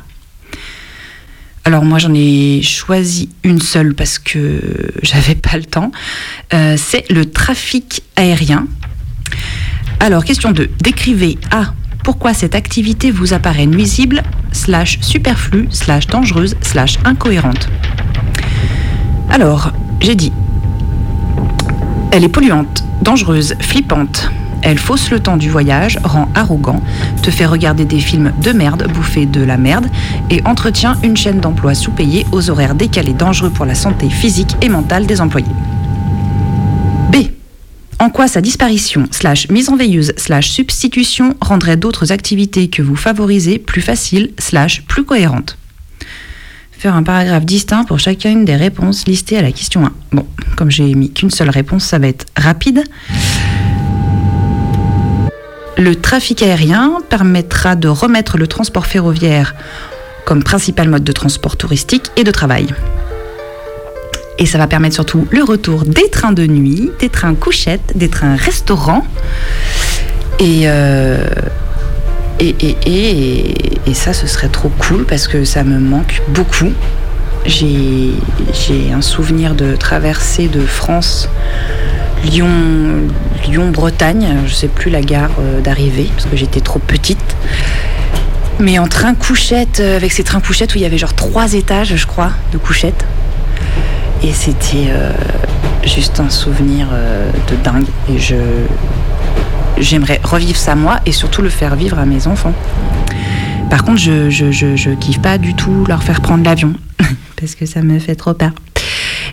Alors 1.64 1.84
moi 1.84 1.98
j'en 1.98 2.14
ai 2.14 2.62
choisi 2.62 3.28
une 3.42 3.60
seule 3.60 3.92
parce 3.92 4.20
que 4.20 4.60
j'avais 5.02 5.34
pas 5.34 5.56
le 5.56 5.64
temps. 5.64 5.90
Euh, 6.54 6.76
c'est 6.78 7.10
le 7.10 7.28
trafic 7.28 8.04
aérien 8.14 8.68
alors, 9.98 10.24
question 10.24 10.52
2. 10.52 10.70
Décrivez 10.80 11.38
A. 11.50 11.74
Pourquoi 12.04 12.34
cette 12.34 12.54
activité 12.54 13.10
vous 13.10 13.34
apparaît 13.34 13.66
nuisible, 13.66 14.22
slash 14.52 15.00
superflue, 15.00 15.66
slash 15.70 16.06
dangereuse, 16.06 16.54
slash 16.60 16.98
incohérente? 17.04 17.68
Alors, 19.28 19.72
j'ai 20.00 20.14
dit. 20.14 20.32
Elle 22.12 22.22
est 22.22 22.28
polluante, 22.28 22.84
dangereuse, 23.02 23.54
flippante. 23.60 24.30
Elle 24.62 24.78
fausse 24.78 25.10
le 25.10 25.20
temps 25.20 25.36
du 25.36 25.50
voyage, 25.50 25.98
rend 26.04 26.28
arrogant, 26.34 26.80
te 27.22 27.30
fait 27.30 27.46
regarder 27.46 27.84
des 27.84 28.00
films 28.00 28.32
de 28.42 28.52
merde, 28.52 28.88
bouffer 28.92 29.26
de 29.26 29.42
la 29.42 29.56
merde, 29.56 29.86
et 30.30 30.40
entretient 30.44 30.96
une 31.02 31.16
chaîne 31.16 31.40
d'emploi 31.40 31.74
sous-payée 31.74 32.26
aux 32.32 32.50
horaires 32.50 32.74
décalés 32.74 33.14
dangereux 33.14 33.50
pour 33.50 33.66
la 33.66 33.74
santé 33.74 34.08
physique 34.08 34.56
et 34.60 34.68
mentale 34.68 35.06
des 35.06 35.20
employés. 35.20 35.46
En 38.02 38.10
quoi 38.10 38.26
sa 38.26 38.40
disparition, 38.40 39.06
slash 39.12 39.48
mise 39.48 39.68
en 39.68 39.76
veilleuse, 39.76 40.12
slash 40.16 40.50
substitution 40.50 41.36
rendrait 41.40 41.76
d'autres 41.76 42.10
activités 42.10 42.68
que 42.68 42.82
vous 42.82 42.96
favorisez 42.96 43.60
plus 43.60 43.80
faciles, 43.80 44.32
slash 44.40 44.82
plus 44.82 45.04
cohérentes? 45.04 45.56
Faire 46.72 46.96
un 46.96 47.04
paragraphe 47.04 47.46
distinct 47.46 47.84
pour 47.84 48.00
chacune 48.00 48.44
des 48.44 48.56
réponses 48.56 49.06
listées 49.06 49.38
à 49.38 49.42
la 49.42 49.52
question 49.52 49.86
1. 49.86 49.92
Bon, 50.10 50.26
comme 50.56 50.68
j'ai 50.68 50.92
mis 50.96 51.12
qu'une 51.12 51.30
seule 51.30 51.50
réponse, 51.50 51.84
ça 51.84 52.00
va 52.00 52.08
être 52.08 52.26
rapide. 52.36 52.82
Le 55.78 55.94
trafic 55.94 56.42
aérien 56.42 56.98
permettra 57.08 57.76
de 57.76 57.88
remettre 57.88 58.36
le 58.36 58.46
transport 58.46 58.86
ferroviaire 58.86 59.54
comme 60.24 60.42
principal 60.42 60.88
mode 60.88 61.04
de 61.04 61.12
transport 61.12 61.56
touristique 61.56 62.10
et 62.16 62.24
de 62.24 62.30
travail. 62.30 62.66
Et 64.38 64.46
ça 64.46 64.58
va 64.58 64.66
permettre 64.66 64.94
surtout 64.94 65.26
le 65.30 65.42
retour 65.42 65.84
des 65.84 66.08
trains 66.10 66.32
de 66.32 66.46
nuit, 66.46 66.90
des 67.00 67.08
trains 67.08 67.34
couchettes, 67.34 67.92
des 67.94 68.08
trains 68.08 68.36
restaurants. 68.36 69.06
Et, 70.38 70.62
euh, 70.64 71.24
ça, 73.94 74.12
ce 74.12 74.26
serait 74.26 74.48
trop 74.48 74.70
cool 74.70 75.04
parce 75.04 75.28
que 75.28 75.44
ça 75.44 75.64
me 75.64 75.78
manque 75.78 76.22
beaucoup. 76.28 76.72
J'ai 77.46 78.10
j'ai 78.52 78.92
un 78.92 79.02
souvenir 79.02 79.54
de 79.54 79.76
traversée 79.76 80.48
de 80.48 80.60
France, 80.60 81.28
Lyon, 82.24 82.48
Lyon-Bretagne, 83.48 84.36
je 84.46 84.54
sais 84.54 84.68
plus 84.68 84.90
la 84.90 85.00
gare 85.00 85.30
euh, 85.40 85.60
d'arrivée 85.60 86.08
parce 86.14 86.26
que 86.26 86.36
j'étais 86.36 86.60
trop 86.60 86.78
petite. 86.78 87.36
Mais 88.60 88.78
en 88.78 88.86
train 88.86 89.14
couchette, 89.14 89.80
euh, 89.80 89.96
avec 89.96 90.12
ces 90.12 90.22
trains 90.22 90.40
couchettes 90.40 90.74
où 90.74 90.78
il 90.78 90.82
y 90.82 90.84
avait 90.84 90.98
genre 90.98 91.14
trois 91.14 91.54
étages, 91.54 91.96
je 91.96 92.06
crois, 92.06 92.30
de 92.52 92.58
couchettes. 92.58 93.04
Et 94.22 94.32
c'était 94.32 94.88
euh, 94.90 95.12
juste 95.84 96.20
un 96.20 96.30
souvenir 96.30 96.88
de 97.50 97.56
dingue. 97.56 97.86
Et 98.08 98.18
je 98.18 98.36
j'aimerais 99.78 100.20
revivre 100.22 100.58
ça 100.58 100.74
moi 100.74 101.00
et 101.06 101.12
surtout 101.12 101.42
le 101.42 101.48
faire 101.48 101.74
vivre 101.74 101.98
à 101.98 102.04
mes 102.04 102.26
enfants. 102.26 102.52
Par 103.68 103.84
contre, 103.84 103.98
je, 103.98 104.30
je, 104.30 104.52
je, 104.52 104.76
je 104.76 104.90
kiffe 104.90 105.20
pas 105.20 105.38
du 105.38 105.54
tout 105.54 105.84
leur 105.88 106.02
faire 106.02 106.20
prendre 106.20 106.44
l'avion 106.44 106.74
parce 107.40 107.54
que 107.54 107.66
ça 107.66 107.82
me 107.82 107.98
fait 107.98 108.14
trop 108.14 108.34
peur. 108.34 108.52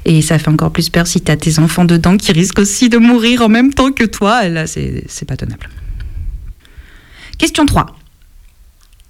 Et 0.10 0.24
ça 0.24 0.40
fait 0.40 0.50
encore 0.50 0.72
plus 0.72 0.90
peur 0.90 1.06
si 1.06 1.22
t'as 1.22 1.36
tes 1.36 1.60
enfants 1.60 1.86
dedans 1.86 2.18
qui 2.18 2.32
risquent 2.32 2.58
aussi 2.58 2.90
de 2.90 2.98
mourir 2.98 3.44
en 3.44 3.48
même 3.48 3.72
temps 3.72 3.92
que 3.92 4.04
toi. 4.04 4.50
Là, 4.50 4.66
c'est 4.66 5.04
c'est 5.08 5.26
pas 5.26 5.38
tenable. 5.38 5.70
Question 7.38 7.68
3. 7.68 7.96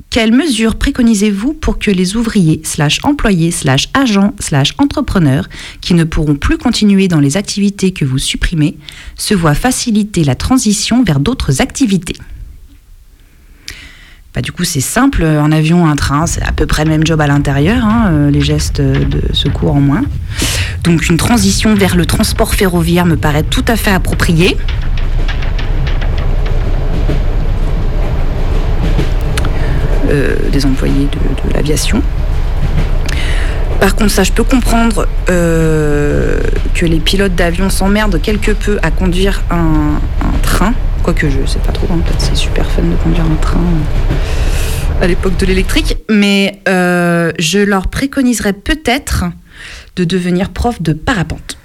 Quelles 0.10 0.34
mesures 0.34 0.76
préconisez-vous 0.76 1.54
pour 1.54 1.80
que 1.80 1.90
les 1.90 2.18
ouvriers, 2.18 2.60
slash 2.66 3.00
employés, 3.04 3.54
agents, 3.94 4.34
entrepreneurs, 4.78 5.48
qui 5.80 5.94
ne 5.94 6.04
pourront 6.04 6.36
plus 6.36 6.58
continuer 6.58 7.08
dans 7.08 7.22
les 7.22 7.38
activités 7.38 7.94
que 7.94 8.04
vous 8.04 8.18
supprimez, 8.18 8.76
se 9.16 9.34
voient 9.34 9.56
faciliter 9.56 10.26
la 10.26 10.36
transition 10.36 11.02
vers 11.02 11.22
d'autres 11.22 11.62
activités? 11.62 12.18
Bah, 14.40 14.42
du 14.42 14.54
coup, 14.54 14.64
c'est 14.64 14.80
simple, 14.80 15.26
un 15.26 15.52
avion, 15.52 15.86
un 15.86 15.98
train, 15.98 16.26
c'est 16.26 16.42
à 16.42 16.54
peu 16.54 16.66
près 16.66 16.86
le 16.86 16.90
même 16.90 17.06
job 17.06 17.20
à 17.20 17.28
l'intérieur, 17.28 17.84
hein, 17.84 18.08
euh, 18.10 18.32
les 18.32 18.40
gestes 18.40 18.80
de 18.80 19.22
secours 19.34 19.76
en 19.76 19.82
moins. 19.82 20.04
Donc 20.86 21.10
une 21.10 21.18
transition 21.18 21.76
vers 21.76 21.98
le 21.98 22.06
transport 22.06 22.56
ferroviaire 22.56 23.06
me 23.06 23.18
paraît 23.18 23.44
tout 23.44 23.66
à 23.68 23.76
fait 23.76 23.92
appropriée. 23.92 24.56
Euh, 30.10 30.38
des 30.54 30.66
employés 30.66 31.10
de, 31.12 31.50
de 31.50 31.54
l'aviation. 31.54 32.02
Par 33.80 33.96
contre, 33.96 34.12
ça, 34.12 34.24
je 34.24 34.32
peux 34.32 34.44
comprendre 34.44 35.08
euh, 35.30 36.42
que 36.74 36.86
les 36.86 37.00
pilotes 37.00 37.36
d'avion 37.36 37.70
s'emmerdent 37.70 38.22
quelque 38.22 38.52
peu 38.52 38.78
à 38.84 38.92
conduire 38.92 39.42
un, 39.50 40.00
train. 40.42 40.74
Quoique 41.04 41.30
je 41.30 41.46
sais 41.46 41.60
pas 41.60 41.72
trop, 41.72 41.88
hein, 41.92 42.00
peut-être 42.06 42.22
c'est 42.22 42.36
super 42.36 42.70
fun 42.70 42.82
de 42.82 42.96
conduire 42.96 43.26
un 43.26 43.36
train 43.36 43.62
à 45.02 45.08
l'époque 45.08 45.38
de 45.38 45.46
l'électrique. 45.46 45.98
Mais 46.10 46.62
euh, 46.68 47.32
je 47.40 47.60
leur 47.60 47.88
préconiserais 47.88 48.54
peut-être 48.54 49.26
de 49.96 50.04
devenir 50.04 50.50
prof 50.50 50.82
de 50.82 50.92
parapente. 50.92 51.58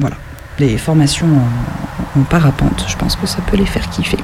Voilà. 0.00 0.16
Les 0.58 0.78
formations 0.78 1.28
en 2.16 2.22
parapente, 2.22 2.84
je 2.88 2.96
pense 2.96 3.16
que 3.16 3.26
ça 3.26 3.38
peut 3.50 3.56
les 3.56 3.66
faire 3.66 3.88
kiffer. 3.88 4.18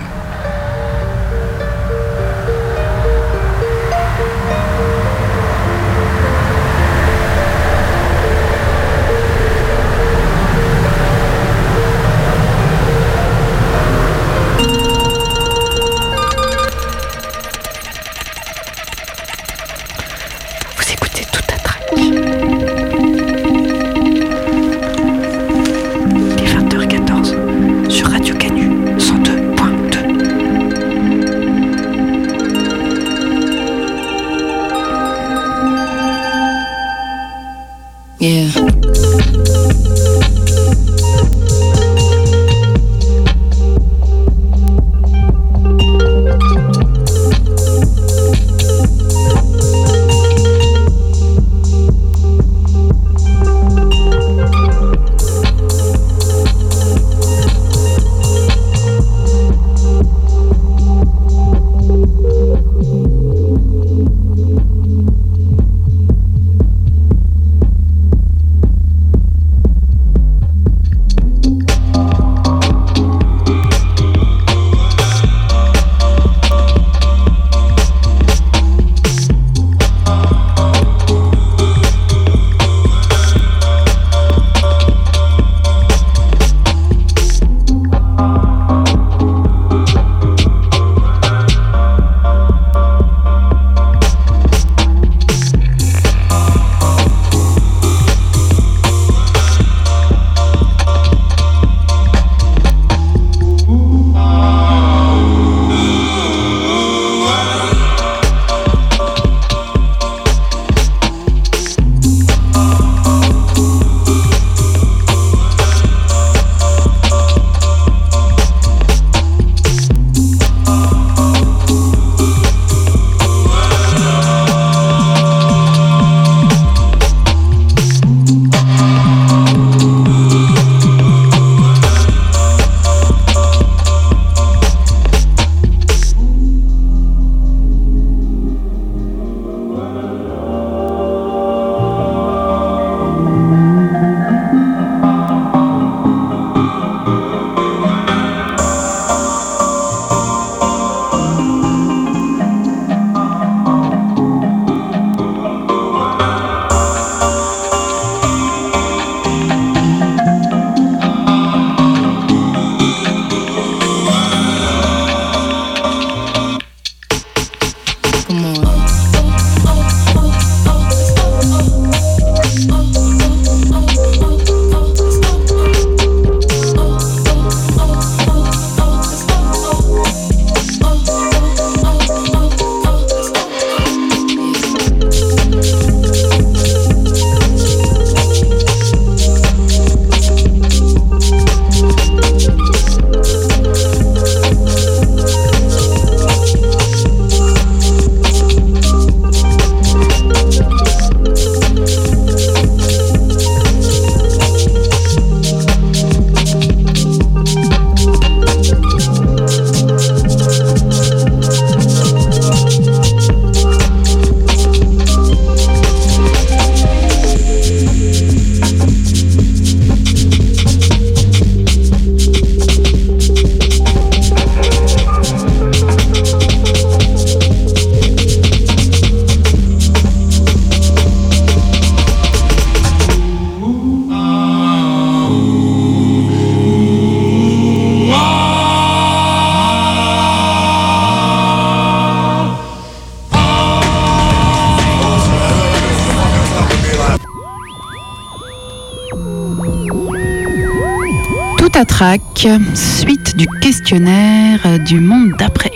Suite 252.75 253.37
du 253.39 253.47
questionnaire 253.63 254.79
du 254.81 255.01
monde 255.01 255.33
d'après. 255.39 255.73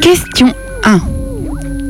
Question 0.00 0.52
1. 0.82 1.00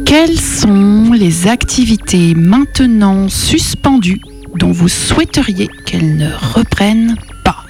Quelles 0.04 0.38
sont 0.38 1.12
les 1.14 1.48
activités 1.48 2.34
maintenant 2.34 3.30
suspendues 3.30 4.20
dont 4.56 4.70
vous 4.70 4.90
souhaiteriez 4.90 5.68
qu'elles 5.86 6.16
ne 6.16 6.30
reprennent 6.34 7.16
pas? 7.42 7.64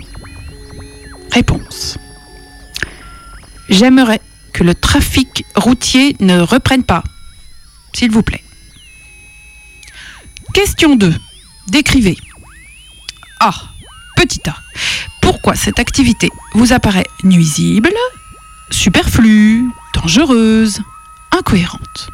Réponse. 1.31 1.97
J'aimerais 3.69 4.21
que 4.53 4.65
le 4.65 4.75
trafic 4.75 5.45
routier 5.55 6.17
ne 6.19 6.41
reprenne 6.41 6.83
pas, 6.83 7.05
s'il 7.93 8.11
vous 8.11 8.25
plaît. 8.25 8.43
Question 10.53 10.97
2. 10.97 11.15
Décrivez. 11.69 12.17
A. 13.39 13.53
Pourquoi 15.21 15.55
cette 15.55 15.79
activité 15.79 16.29
vous 16.55 16.73
apparaît 16.73 17.07
nuisible, 17.25 17.93
superflue, 18.71 19.69
dangereuse, 19.95 20.81
incohérente? 21.31 22.11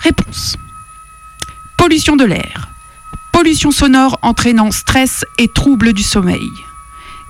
Réponse. 0.00 0.56
Pollution 1.76 2.16
de 2.16 2.24
l'air. 2.24 2.68
Pollution 3.32 3.70
sonore 3.70 4.18
entraînant 4.22 4.70
stress 4.70 5.24
et 5.38 5.48
troubles 5.48 5.92
du 5.92 6.02
sommeil. 6.02 6.50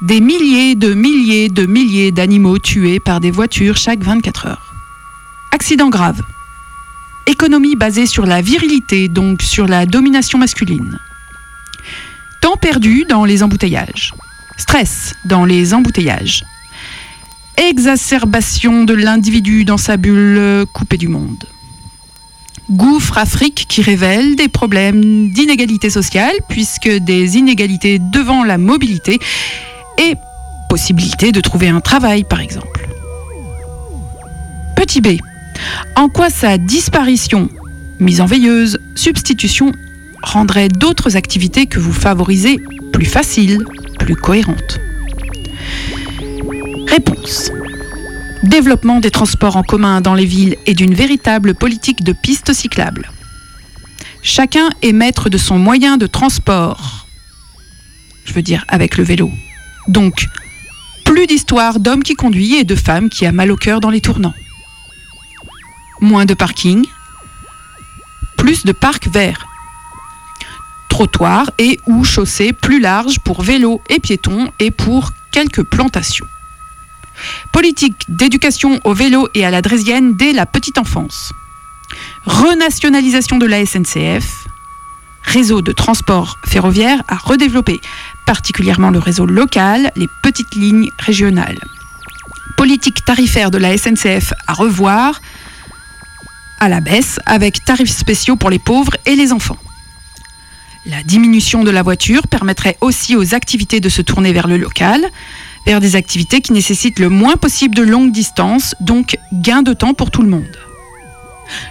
Des 0.03 0.21
milliers 0.21 0.75
de 0.75 0.93
milliers 0.93 1.49
de 1.49 1.65
milliers 1.65 2.13
d'animaux 2.13 2.59
tués 2.59 3.01
par 3.01 3.21
des 3.21 3.31
voitures 3.31 3.77
chaque 3.77 4.03
24 4.03 4.47
heures. 4.47 4.75
Accident 5.53 5.89
grave. 5.89 6.23
Économie 7.27 7.77
basée 7.77 8.07
sur 8.07 8.27
la 8.27 8.41
virilité, 8.41 9.09
donc 9.09 9.43
sur 9.43 9.67
la 9.67 9.87
domination 9.87 10.39
masculine. 10.39 11.01
Temps 12.47 12.57
perdu 12.57 13.05
dans 13.09 13.25
les 13.25 13.43
embouteillages. 13.43 14.15
Stress 14.57 15.17
dans 15.25 15.45
les 15.45 15.75
embouteillages. 15.75 16.45
Exacerbation 17.57 18.85
de 18.85 18.95
l'individu 18.95 19.65
dans 19.65 19.79
sa 19.79 19.97
bulle 19.97 20.65
coupée 20.73 20.97
du 20.97 21.09
monde. 21.09 21.45
Gouffre 22.71 23.19
Afrique 23.19 23.67
qui 23.69 23.83
révèle 23.83 24.37
des 24.37 24.47
problèmes 24.47 25.29
d'inégalité 25.31 25.91
sociale, 25.91 26.37
puisque 26.49 26.89
des 26.89 27.37
inégalités 27.37 27.99
devant 27.99 28.45
la 28.45 28.59
mobilité 28.59 29.19
et 29.99 30.15
possibilité 30.69 31.33
de 31.33 31.41
trouver 31.41 31.69
un 31.69 31.81
travail, 31.81 32.23
par 32.23 32.41
exemple. 32.41 32.89
Petit 34.77 35.01
b. 35.01 35.19
En 35.97 36.09
quoi 36.09 36.31
sa 36.31 36.59
disparition, 36.59 37.49
mise 37.99 38.21
en 38.21 38.27
veilleuse, 38.27 38.79
substitution, 38.95 39.73
rendrait 40.27 40.69
d'autres 40.69 41.17
activités 41.17 41.67
que 41.67 41.79
vous 41.79 41.93
favorisez 41.93 42.59
plus 42.93 43.07
faciles, 43.07 43.65
plus 43.99 44.17
cohérentes 44.17 44.81
Réponse. 46.87 47.51
Développement 48.43 49.01
des 49.01 49.11
transports 49.11 49.57
en 49.57 49.63
commun 49.63 50.01
dans 50.01 50.15
les 50.15 50.25
villes 50.25 50.57
et 50.67 50.75
d'une 50.75 50.95
véritable 50.95 51.55
politique 51.55 52.05
de 52.05 52.13
pistes 52.13 52.53
cyclables. 52.53 53.11
Chacun 54.23 54.71
est 54.83 54.93
maître 54.93 55.29
de 55.29 55.39
son 55.39 55.59
moyen 55.59 55.97
de 55.97 56.07
transport. 56.07 57.07
Je 58.25 58.33
veux 58.33 58.43
dire 58.43 58.65
avec 58.69 58.97
le 58.97 59.05
vélo. 59.05 59.31
Donc, 59.89 60.27
plus 61.05 61.27
d'histoires 61.27 61.81
d'hommes 61.81 62.03
qui 62.03 62.15
conduisent 62.15 62.61
et 62.61 62.65
de 62.65 62.75
femmes 62.75 63.09
qui 63.09 63.27
a 63.27 63.33
mal 63.33 63.51
au 63.51 63.57
cœur 63.57 63.81
dans 63.81 63.91
les 63.91 64.01
tournants. 64.01 64.35
Moins 66.01 66.25
de 66.25 66.35
parking, 66.35 66.85
plus 68.37 68.65
de 68.65 68.73
parcs 68.73 69.09
verts. 69.09 69.47
Trottoirs 70.97 71.51
et 71.59 71.79
ou 71.85 72.05
chaussées 72.05 72.55
plus 72.55 72.81
larges 72.81 73.19
pour 73.19 73.43
vélos 73.43 73.83
et 73.91 74.01
piétons 74.01 74.51
et 74.59 74.71
pour 74.71 75.13
quelques 75.31 75.63
plantations. 75.63 76.25
Politique 77.53 78.07
d'éducation 78.09 78.81
au 78.83 78.95
vélo 78.95 79.29
et 79.35 79.45
à 79.45 79.51
la 79.51 79.61
drésienne 79.61 80.17
dès 80.17 80.33
la 80.33 80.47
petite 80.47 80.79
enfance. 80.79 81.35
Renationalisation 82.25 83.37
de 83.37 83.45
la 83.45 83.67
SNCF. 83.67 84.47
Réseau 85.23 85.61
de 85.61 85.73
transport 85.73 86.39
ferroviaire 86.47 87.03
à 87.09 87.17
redévelopper, 87.17 87.79
particulièrement 88.25 88.89
le 88.89 88.99
réseau 88.99 89.27
local, 89.27 89.93
les 89.97 90.09
petites 90.23 90.55
lignes 90.55 90.91
régionales. 90.99 91.61
Politique 92.57 93.05
tarifaire 93.05 93.51
de 93.51 93.59
la 93.59 93.77
SNCF 93.77 94.33
à 94.47 94.55
revoir, 94.55 95.21
à 96.59 96.71
la 96.71 96.81
baisse, 96.81 97.21
avec 97.27 97.63
tarifs 97.67 97.95
spéciaux 97.95 98.37
pour 98.37 98.49
les 98.49 98.59
pauvres 98.59 98.97
et 99.05 99.15
les 99.15 99.35
enfants. 99.35 99.59
La 100.89 101.03
diminution 101.03 101.65
de 101.65 101.71
la 101.71 101.83
voiture 101.83 102.29
permettrait 102.29 102.77
aussi 102.81 103.17
aux 103.17 103.35
activités 103.35 103.81
de 103.81 103.89
se 103.89 104.03
tourner 104.03 104.33
vers 104.33 104.47
le 104.47 104.57
local, 104.57 105.05
vers 105.67 105.81
des 105.81 105.97
activités 105.97 106.41
qui 106.41 106.53
nécessitent 106.53 107.01
le 107.01 107.09
moins 107.09 107.35
possible 107.35 107.75
de 107.75 107.83
longues 107.83 108.13
distances, 108.13 108.77
donc 108.81 109.19
gain 109.33 109.63
de 109.63 109.73
temps 109.73 109.95
pour 109.95 110.13
tout 110.13 110.23
le 110.23 110.29
monde. 110.29 110.57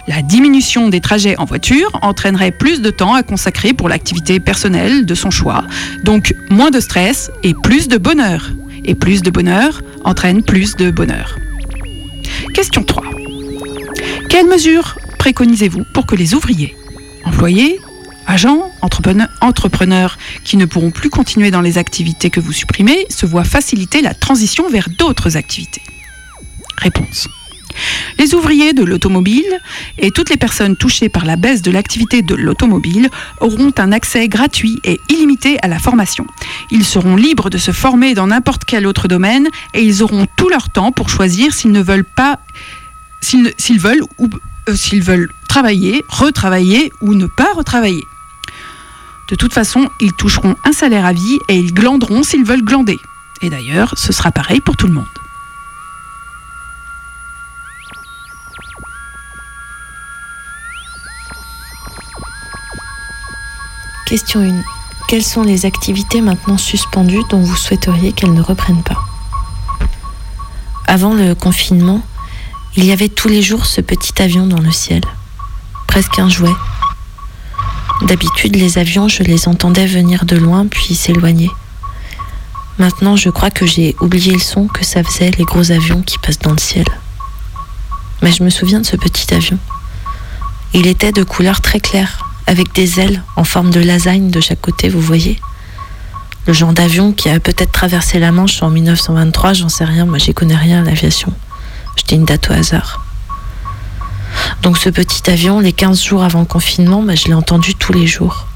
La 0.06 0.20
diminution 0.20 0.88
des 0.90 1.00
trajets 1.00 1.38
en 1.38 1.46
voiture 1.46 1.98
entraînerait 2.02 2.52
plus 2.52 2.82
de 2.82 2.90
temps 2.90 3.14
à 3.14 3.22
consacrer 3.22 3.72
pour 3.72 3.88
l'activité 3.88 4.38
personnelle 4.38 5.06
de 5.06 5.14
son 5.14 5.30
choix, 5.30 5.64
donc 6.04 6.34
moins 6.50 6.70
de 6.70 6.80
stress 6.80 7.30
et 7.42 7.54
plus 7.62 7.88
de 7.88 7.96
bonheur. 7.96 8.50
Et 8.84 8.94
plus 8.94 9.22
de 9.22 9.30
bonheur 9.30 9.80
entraîne 10.04 10.42
plus 10.42 10.76
de 10.76 10.90
bonheur. 10.90 11.38
Question 12.54 12.84
3. 12.84 13.02
Quelles 14.28 14.46
mesures 14.46 14.98
préconisez-vous 15.18 15.84
pour 15.94 16.06
que 16.06 16.14
les 16.14 16.34
ouvriers, 16.34 16.76
employés, 17.24 17.80
agents, 18.26 18.70
entrepreneurs, 19.40 20.18
qui 20.44 20.56
ne 20.56 20.64
pourront 20.64 20.90
plus 20.90 21.10
continuer 21.10 21.50
dans 21.50 21.60
les 21.60 21.78
activités 21.78 22.30
que 22.30 22.40
vous 22.40 22.52
supprimez 22.52 23.06
se 23.08 23.26
voient 23.26 23.44
faciliter 23.44 24.02
la 24.02 24.14
transition 24.14 24.68
vers 24.68 24.88
d'autres 24.98 25.36
activités 25.36 25.82
Réponse. 26.78 27.28
Les 28.18 28.34
ouvriers 28.34 28.72
de 28.72 28.84
l'automobile 28.84 29.60
et 29.98 30.10
toutes 30.10 30.30
les 30.30 30.36
personnes 30.36 30.76
touchées 30.76 31.08
par 31.08 31.24
la 31.24 31.36
baisse 31.36 31.62
de 31.62 31.70
l'activité 31.70 32.22
de 32.22 32.34
l'automobile 32.34 33.10
auront 33.40 33.72
un 33.78 33.92
accès 33.92 34.28
gratuit 34.28 34.78
et 34.84 34.98
illimité 35.10 35.58
à 35.62 35.68
la 35.68 35.78
formation. 35.78 36.26
Ils 36.70 36.84
seront 36.84 37.16
libres 37.16 37.50
de 37.50 37.58
se 37.58 37.72
former 37.72 38.14
dans 38.14 38.28
n'importe 38.28 38.64
quel 38.64 38.86
autre 38.86 39.08
domaine 39.08 39.48
et 39.74 39.82
ils 39.82 40.02
auront 40.02 40.26
tout 40.36 40.48
leur 40.48 40.70
temps 40.70 40.92
pour 40.92 41.10
choisir 41.10 41.52
s'ils 41.52 41.72
ne 41.72 41.82
veulent 41.82 42.04
pas 42.04 42.38
s'ils 43.20 43.52
s'ils 43.58 43.80
veulent 43.80 44.04
ou 44.18 44.28
euh, 44.68 44.74
s'ils 44.74 45.02
veulent 45.02 45.30
travailler, 45.48 46.04
retravailler 46.08 46.92
ou 47.00 47.14
ne 47.14 47.26
pas 47.26 47.52
retravailler. 47.54 48.04
De 49.28 49.34
toute 49.34 49.52
façon, 49.52 49.88
ils 50.00 50.12
toucheront 50.12 50.54
un 50.64 50.72
salaire 50.72 51.04
à 51.04 51.12
vie 51.12 51.38
et 51.48 51.56
ils 51.56 51.74
glanderont 51.74 52.22
s'ils 52.22 52.44
veulent 52.44 52.64
glander. 52.64 52.98
Et 53.42 53.50
d'ailleurs, 53.50 53.94
ce 53.96 54.12
sera 54.12 54.30
pareil 54.30 54.60
pour 54.60 54.76
tout 54.76 54.86
le 54.86 54.94
monde. 54.94 55.04
Question 64.06 64.40
1. 64.40 64.62
Quelles 65.08 65.24
sont 65.24 65.42
les 65.42 65.66
activités 65.66 66.20
maintenant 66.20 66.58
suspendues 66.58 67.24
dont 67.28 67.40
vous 67.40 67.56
souhaiteriez 67.56 68.12
qu'elles 68.12 68.34
ne 68.34 68.42
reprennent 68.42 68.84
pas? 68.84 69.04
Avant 70.86 71.14
le 71.14 71.34
confinement, 71.34 72.00
il 72.76 72.84
y 72.84 72.92
avait 72.92 73.08
tous 73.08 73.28
les 73.28 73.42
jours 73.42 73.66
ce 73.66 73.80
petit 73.80 74.22
avion 74.22 74.46
dans 74.46 74.60
le 74.60 74.70
ciel, 74.70 75.02
presque 75.88 76.20
un 76.20 76.28
jouet. 76.28 76.54
D'habitude, 78.02 78.56
les 78.56 78.78
avions, 78.78 79.08
je 79.08 79.22
les 79.22 79.48
entendais 79.48 79.86
venir 79.86 80.26
de 80.26 80.36
loin 80.36 80.66
puis 80.66 80.94
s'éloigner. 80.94 81.50
Maintenant, 82.78 83.16
je 83.16 83.30
crois 83.30 83.50
que 83.50 83.64
j'ai 83.66 83.96
oublié 84.00 84.32
le 84.32 84.38
son 84.38 84.66
que 84.68 84.84
ça 84.84 85.02
faisait 85.02 85.30
les 85.38 85.44
gros 85.44 85.70
avions 85.70 86.02
qui 86.02 86.18
passent 86.18 86.38
dans 86.38 86.52
le 86.52 86.58
ciel. 86.58 86.84
Mais 88.20 88.32
je 88.32 88.42
me 88.42 88.50
souviens 88.50 88.80
de 88.80 88.86
ce 88.86 88.96
petit 88.96 89.32
avion. 89.32 89.58
Il 90.74 90.86
était 90.86 91.12
de 91.12 91.22
couleur 91.22 91.62
très 91.62 91.80
claire, 91.80 92.28
avec 92.46 92.74
des 92.74 93.00
ailes 93.00 93.22
en 93.34 93.44
forme 93.44 93.70
de 93.70 93.80
lasagne 93.80 94.30
de 94.30 94.40
chaque 94.40 94.60
côté, 94.60 94.90
vous 94.90 95.00
voyez. 95.00 95.40
Le 96.46 96.52
genre 96.52 96.74
d'avion 96.74 97.12
qui 97.12 97.30
a 97.30 97.40
peut-être 97.40 97.72
traversé 97.72 98.18
la 98.18 98.30
Manche 98.30 98.62
en 98.62 98.68
1923, 98.68 99.54
j'en 99.54 99.68
sais 99.70 99.86
rien, 99.86 100.04
moi 100.04 100.18
j'y 100.18 100.34
connais 100.34 100.54
rien 100.54 100.82
à 100.82 100.84
l'aviation. 100.84 101.32
Je 101.96 102.04
dis 102.04 102.14
une 102.16 102.26
date 102.26 102.50
au 102.50 102.52
hasard. 102.52 103.05
Donc 104.62 104.78
ce 104.78 104.88
petit 104.88 105.30
avion, 105.30 105.60
les 105.60 105.72
15 105.72 106.02
jours 106.02 106.22
avant 106.22 106.40
le 106.40 106.46
confinement, 106.46 107.02
bah, 107.02 107.14
je 107.14 107.26
l'ai 107.26 107.34
entendu 107.34 107.74
tous 107.74 107.92
les 107.92 108.06
jours. 108.06 108.46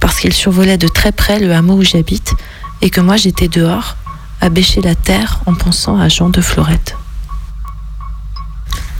Parce 0.00 0.20
qu'il 0.20 0.32
survolait 0.32 0.78
de 0.78 0.88
très 0.88 1.12
près 1.12 1.38
le 1.38 1.52
hameau 1.52 1.74
où 1.74 1.82
j'habite 1.82 2.34
et 2.82 2.90
que 2.90 3.00
moi 3.00 3.16
j'étais 3.16 3.48
dehors 3.48 3.96
à 4.40 4.48
bêcher 4.48 4.80
la 4.80 4.94
terre 4.94 5.40
en 5.46 5.54
pensant 5.54 5.98
à 5.98 6.08
Jean 6.08 6.28
de 6.28 6.40
Florette. 6.40 6.96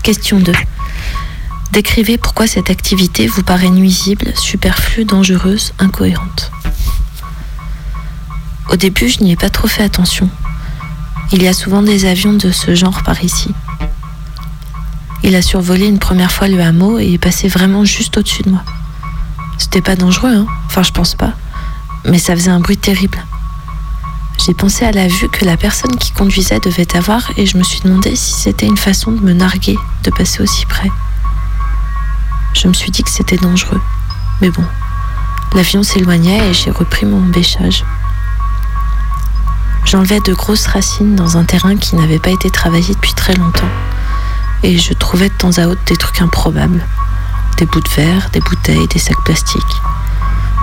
Question 0.03 0.39
2. 0.39 0.53
Décrivez 1.73 2.17
pourquoi 2.17 2.47
cette 2.47 2.71
activité 2.71 3.27
vous 3.27 3.43
paraît 3.43 3.71
nuisible, 3.71 4.33
superflue, 4.37 5.05
dangereuse, 5.05 5.73
incohérente. 5.79 6.51
Au 8.71 8.77
début, 8.77 9.09
je 9.09 9.21
n'y 9.21 9.33
ai 9.33 9.37
pas 9.37 9.51
trop 9.51 9.69
fait 9.69 9.83
attention. 9.83 10.29
Il 11.33 11.43
y 11.43 11.49
a 11.49 11.53
souvent 11.53 11.83
des 11.83 12.05
avions 12.07 12.33
de 12.33 12.51
ce 12.51 12.75
genre 12.75 13.03
par 13.03 13.23
ici. 13.23 13.51
Il 15.23 15.35
a 15.35 15.43
survolé 15.43 15.87
une 15.87 15.99
première 15.99 16.31
fois 16.31 16.49
le 16.49 16.61
hameau 16.61 16.99
et 16.99 17.15
est 17.15 17.19
passé 17.19 17.49
vraiment 17.49 17.85
juste 17.85 18.17
au-dessus 18.17 18.43
de 18.43 18.51
moi. 18.51 18.63
C'était 19.59 19.81
pas 19.81 19.97
dangereux, 19.97 20.35
hein 20.35 20.47
Enfin, 20.67 20.83
je 20.83 20.93
pense 20.93 21.15
pas. 21.15 21.33
mais 22.05 22.19
ça 22.19 22.35
faisait 22.35 22.51
un 22.51 22.61
bruit 22.61 22.77
terrible. 22.77 23.19
J'ai 24.45 24.55
pensé 24.55 24.85
à 24.85 24.93
la 24.93 25.09
vue 25.09 25.29
que 25.29 25.45
la 25.45 25.57
personne 25.57 25.97
qui 25.97 26.13
conduisait 26.13 26.61
devait 26.61 26.97
avoir 26.97 27.31
et 27.37 27.47
je 27.47 27.57
me 27.57 27.63
suis 27.65 27.81
demandé 27.81 28.15
si 28.15 28.33
c'était 28.35 28.67
une 28.67 28.77
façon 28.77 29.11
de 29.11 29.21
me 29.21 29.33
narguer 29.33 29.77
de 30.05 30.11
passer 30.11 30.43
aussi 30.43 30.67
près. 30.67 30.91
Je 32.53 32.69
me 32.69 32.73
suis 32.73 32.91
dit 32.91 33.03
que 33.03 33.11
c'était 33.11 33.39
dangereux. 33.39 33.81
Mais 34.41 34.51
bon, 34.51 34.65
l'avion 35.55 35.83
s'éloignait 35.83 36.51
et 36.51 36.55
j'ai 36.55 36.71
repris 36.71 37.07
mon 37.07 37.21
bêchage. 37.21 37.85
J'enlevais 39.85 40.21
de 40.21 40.35
grosses 40.35 40.67
racines 40.67 41.17
dans 41.17 41.39
un 41.39 41.45
terrain 41.45 41.77
qui 41.77 41.97
n'avait 41.97 42.19
pas 42.19 42.31
été 42.31 42.51
travaillé 42.51 42.95
depuis 42.95 43.15
très 43.15 43.35
longtemps. 43.35 43.69
Et 44.63 44.79
je 44.79 44.93
trouvais 44.95 45.29
de 45.29 45.35
temps 45.35 45.59
à 45.59 45.67
autre 45.67 45.81
des 45.87 45.97
trucs 45.97 46.21
improbables. 46.21 46.85
Des 47.59 47.67
bouts 47.67 47.81
de 47.81 47.89
verre, 47.91 48.31
des 48.33 48.41
bouteilles, 48.41 48.89
des 48.89 48.99
sacs 48.99 49.23
plastiques. 49.25 49.63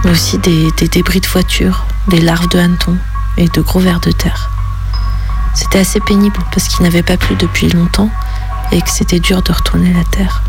Mais 0.03 0.11
aussi 0.11 0.37
des, 0.39 0.71
débris 0.87 1.21
de 1.21 1.27
voitures, 1.27 1.85
des 2.07 2.19
larves 2.19 2.49
de 2.49 2.59
hannetons 2.59 2.97
et 3.37 3.47
de 3.47 3.61
gros 3.61 3.79
vers 3.79 3.99
de 3.99 4.11
terre. 4.11 4.49
C'était 5.53 5.79
assez 5.79 5.99
pénible 5.99 6.39
parce 6.51 6.67
qu'il 6.67 6.83
n'avait 6.83 7.03
pas 7.03 7.17
plu 7.17 7.35
depuis 7.35 7.69
longtemps 7.69 8.09
et 8.71 8.81
que 8.81 8.89
c'était 8.89 9.19
dur 9.19 9.41
de 9.41 9.51
retourner 9.51 9.93
la 9.93 10.03
terre. 10.03 10.43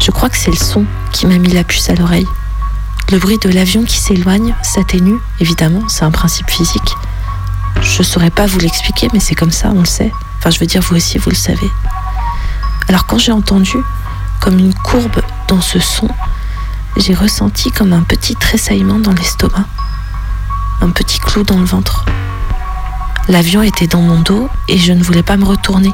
Je 0.00 0.10
crois 0.10 0.28
que 0.28 0.36
c'est 0.36 0.50
le 0.50 0.56
son 0.56 0.84
qui 1.12 1.26
m'a 1.26 1.38
mis 1.38 1.52
la 1.52 1.64
puce 1.64 1.90
à 1.90 1.94
l'oreille. 1.94 2.28
Le 3.12 3.18
bruit 3.18 3.38
de 3.38 3.48
l'avion 3.48 3.84
qui 3.84 3.98
s'éloigne 3.98 4.54
s'atténue, 4.62 5.18
évidemment, 5.40 5.88
c'est 5.88 6.04
un 6.04 6.10
principe 6.10 6.50
physique. 6.50 6.94
Je 7.80 8.02
saurais 8.02 8.30
pas 8.30 8.46
vous 8.46 8.58
l'expliquer, 8.58 9.08
mais 9.12 9.20
c'est 9.20 9.34
comme 9.34 9.50
ça, 9.50 9.70
on 9.74 9.80
le 9.80 9.86
sait. 9.86 10.12
Enfin, 10.38 10.50
je 10.50 10.58
veux 10.58 10.66
dire, 10.66 10.82
vous 10.82 10.96
aussi, 10.96 11.18
vous 11.18 11.30
le 11.30 11.36
savez. 11.36 11.70
Alors 12.88 13.06
quand 13.06 13.18
j'ai 13.18 13.32
entendu, 13.32 13.76
comme 14.40 14.58
une 14.58 14.74
courbe 14.74 15.22
dans 15.48 15.60
ce 15.60 15.78
son, 15.78 16.08
j'ai 16.96 17.14
ressenti 17.14 17.70
comme 17.70 17.92
un 17.92 18.02
petit 18.02 18.36
tressaillement 18.36 18.98
dans 18.98 19.12
l'estomac, 19.12 19.64
un 20.80 20.90
petit 20.90 21.18
clou 21.18 21.42
dans 21.42 21.58
le 21.58 21.64
ventre. 21.64 22.04
L'avion 23.28 23.62
était 23.62 23.88
dans 23.88 24.00
mon 24.00 24.20
dos 24.20 24.48
et 24.68 24.78
je 24.78 24.92
ne 24.92 25.02
voulais 25.02 25.24
pas 25.24 25.36
me 25.36 25.44
retourner. 25.44 25.92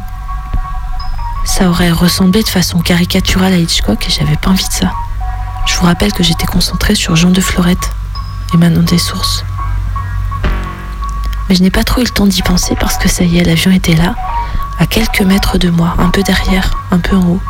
Ça 1.44 1.68
aurait 1.68 1.90
ressemblé 1.90 2.42
de 2.42 2.48
façon 2.48 2.78
caricaturale 2.80 3.54
à 3.54 3.56
Hitchcock 3.56 4.06
et 4.06 4.10
j'avais 4.10 4.36
pas 4.36 4.50
envie 4.50 4.68
de 4.68 4.72
ça. 4.72 4.92
Je 5.66 5.76
vous 5.76 5.86
rappelle 5.86 6.12
que 6.12 6.22
j'étais 6.22 6.46
concentrée 6.46 6.94
sur 6.94 7.16
Jean 7.16 7.30
de 7.30 7.40
Florette, 7.40 7.90
émanant 8.52 8.82
des 8.82 8.98
sources. 8.98 9.44
Mais 11.52 11.56
je 11.56 11.62
n'ai 11.64 11.70
pas 11.70 11.84
trop 11.84 12.00
eu 12.00 12.04
le 12.04 12.08
temps 12.08 12.26
d'y 12.26 12.40
penser 12.40 12.74
parce 12.80 12.96
que 12.96 13.10
ça 13.10 13.24
y 13.24 13.36
est, 13.36 13.44
l'avion 13.44 13.70
était 13.70 13.94
là, 13.94 14.14
à 14.78 14.86
quelques 14.86 15.20
mètres 15.20 15.58
de 15.58 15.68
moi, 15.68 15.94
un 15.98 16.08
peu 16.08 16.22
derrière, 16.22 16.78
un 16.90 16.98
peu 16.98 17.14
en 17.14 17.26
haut. 17.26 17.42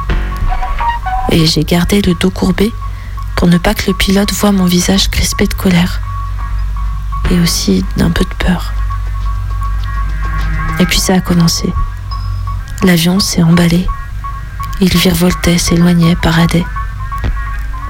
Et 1.31 1.47
j'ai 1.47 1.63
gardé 1.63 2.03
le 2.03 2.15
dos 2.15 2.31
courbé 2.31 2.73
pour 3.37 3.47
ne 3.47 3.59
pas 3.59 3.75
que 3.75 3.85
le 3.87 3.95
pilote 3.95 4.33
voie 4.33 4.51
mon 4.51 4.65
visage 4.65 5.09
crispé 5.09 5.47
de 5.47 5.55
colère 5.55 6.01
et 7.31 7.39
aussi 7.39 7.85
d'un 7.97 8.11
peu 8.11 8.25
de 8.25 8.35
peur. 8.45 8.73
Et 10.81 10.87
puis 10.87 10.99
ça 10.99 11.15
a 11.15 11.21
commencé. 11.21 11.73
L'avion 12.83 13.21
s'est 13.21 13.45
emballé. 13.45 13.87
Il 14.81 14.89
virevoltait, 14.97 15.59
s'éloignait, 15.59 16.17
paradait. 16.17 16.67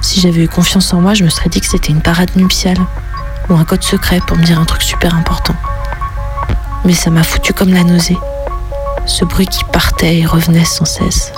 Si 0.03 0.21
j'avais 0.21 0.45
eu 0.45 0.49
confiance 0.49 0.93
en 0.93 1.01
moi, 1.01 1.15
je 1.15 1.25
me 1.25 1.31
serais 1.31 1.49
dit 1.49 1.63
que 1.63 1.67
c'était 1.69 1.91
une 1.91 2.03
parade 2.03 2.37
nuptiale 2.37 2.85
ou 3.49 3.55
un 3.55 3.65
code 3.65 3.83
secret 3.83 4.21
pour 4.27 4.37
me 4.37 4.45
dire 4.45 4.61
un 4.61 4.67
truc 4.67 4.83
super 4.83 5.15
important. 5.15 5.55
Mais 6.85 6.95
ça 6.95 7.11
m'a 7.11 7.23
foutu 7.23 7.53
comme 7.53 7.73
la 7.73 7.85
nausée. 7.85 8.19
Ce 9.07 9.25
bruit 9.25 9.47
qui 9.47 9.65
partait 9.65 10.19
et 10.19 10.27
revenait 10.27 10.65
sans 10.65 10.85
cesse. 10.85 11.33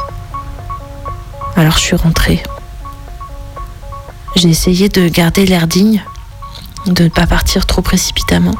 Alors 1.56 1.74
je 1.74 1.80
suis 1.80 1.96
rentrée. 1.96 2.42
J'ai 4.36 4.48
essayé 4.48 4.88
de 4.88 5.08
garder 5.08 5.46
l'air 5.46 5.66
digne, 5.66 6.02
de 6.86 7.04
ne 7.04 7.08
pas 7.08 7.26
partir 7.26 7.66
trop 7.66 7.82
précipitamment, 7.82 8.54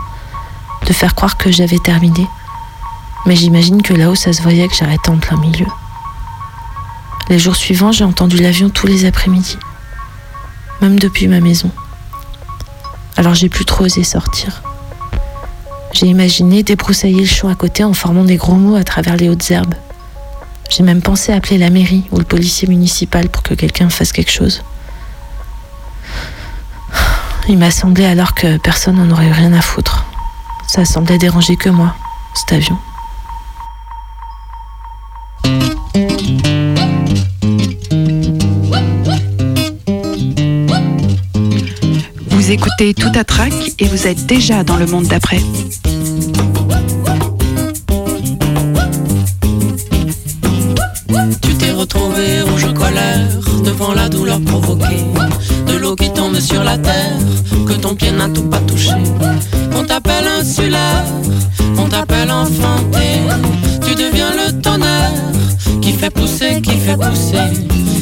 de 0.87 0.93
faire 0.93 1.15
croire 1.15 1.37
que 1.37 1.51
j'avais 1.51 1.79
terminé. 1.79 2.27
Mais 3.27 3.37
j'imagine 3.37 3.83
que 3.83 3.95
là-haut, 3.95 4.15
ça 4.15 4.33
se 4.33 4.43
voyait 4.43 4.69
que 4.69 4.75
j'arrêtais 4.75 5.11
en 5.11 5.19
plein 5.19 5.39
milieu. 5.39 5.67
Les 7.29 7.39
jours 7.39 7.57
suivants, 7.57 7.91
j'ai 7.91 8.05
entendu 8.05 8.37
l'avion 8.37 8.69
tous 8.69 8.87
les 8.87 9.07
après-midi, 9.07 9.59
même 10.83 10.99
depuis 10.99 11.27
ma 11.27 11.41
maison. 11.41 11.71
Alors 13.17 13.35
j'ai 13.35 13.49
plus 13.49 13.65
trop 13.65 13.85
osé 13.85 14.05
sortir. 14.05 14.63
J'ai 15.95 16.07
imaginé 16.07 16.65
débroussailler 16.65 17.21
le 17.21 17.27
champ 17.27 17.49
à 17.49 17.55
côté 17.55 17.85
en 17.85 17.95
formant 17.95 18.25
des 18.25 18.35
gros 18.35 18.57
mots 18.57 18.75
à 18.75 18.83
travers 18.83 19.17
les 19.17 19.29
hautes 19.29 19.49
herbes. 19.53 19.77
J'ai 20.69 20.83
même 20.83 21.01
pensé 21.01 21.33
appeler 21.33 21.57
la 21.57 21.71
mairie 21.71 22.03
ou 22.11 22.19
le 22.19 22.25
policier 22.25 22.67
municipal 22.67 23.29
pour 23.29 23.45
que 23.45 23.55
quelqu'un 23.55 23.89
fasse 23.89 24.11
quelque 24.11 24.33
chose. 24.33 24.65
Il 27.49 27.59
m'a 27.59 27.71
semblé 27.71 28.05
alors 28.07 28.35
que 28.35 28.57
personne 28.57 28.97
n'en 28.97 29.09
aurait 29.13 29.31
rien 29.31 29.53
à 29.53 29.61
foutre. 29.61 30.05
Ça 30.67 30.85
semblait 30.85 31.19
déranger 31.19 31.55
que 31.57 31.69
moi, 31.69 31.95
cet 32.35 32.55
avion. 32.55 32.77
Écoutez 42.75 42.95
Tout 42.95 43.19
à 43.19 43.25
Trac 43.25 43.53
et 43.79 43.87
vous 43.87 44.07
êtes 44.07 44.27
déjà 44.27 44.65
dans 44.65 44.77
le 44.77 44.87
monde 44.87 45.07
d'après. 45.07 45.39
Tu 51.43 51.55
t'es 51.55 51.71
retrouvé 51.73 52.43
rouge 52.43 52.73
colère 52.75 53.29
devant 53.65 53.93
la 53.95 54.09
douleur 54.09 54.41
provoquée 54.41 55.05
de 55.67 55.75
l'eau 55.75 55.95
qui 55.95 56.13
tombe 56.13 56.39
sur 56.41 56.65
la 56.65 56.79
terre 56.79 57.19
que 57.67 57.75
ton 57.75 57.95
pied 57.95 58.11
n'a 58.11 58.29
tout 58.29 58.49
pas 58.49 58.61
touché. 58.61 58.95
On 59.77 59.85
t'appelle 59.85 60.27
insulaire, 60.41 61.05
on 61.79 61.89
t'appelle 61.89 62.31
enfanté. 62.31 63.21
Tu 63.87 63.95
deviens 63.95 64.33
le 64.33 64.61
tonnerre 64.61 65.13
qui 65.81 65.93
fait 65.93 66.11
pousser, 66.11 66.61
qui 66.61 66.77
fait 66.79 66.97
pousser. 66.97 67.94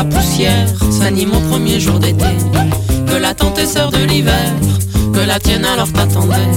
La 0.00 0.06
poussière 0.06 0.66
s'anime 0.90 1.32
au 1.34 1.40
premier 1.50 1.78
jour 1.78 1.98
d'été, 1.98 2.24
que 3.06 3.16
la 3.16 3.34
tante 3.34 3.58
est 3.58 3.66
sœur 3.66 3.90
de 3.90 4.02
l'hiver, 4.02 4.50
que 5.12 5.20
la 5.20 5.38
tienne 5.38 5.66
alors 5.66 5.92
t'attendait. 5.92 6.48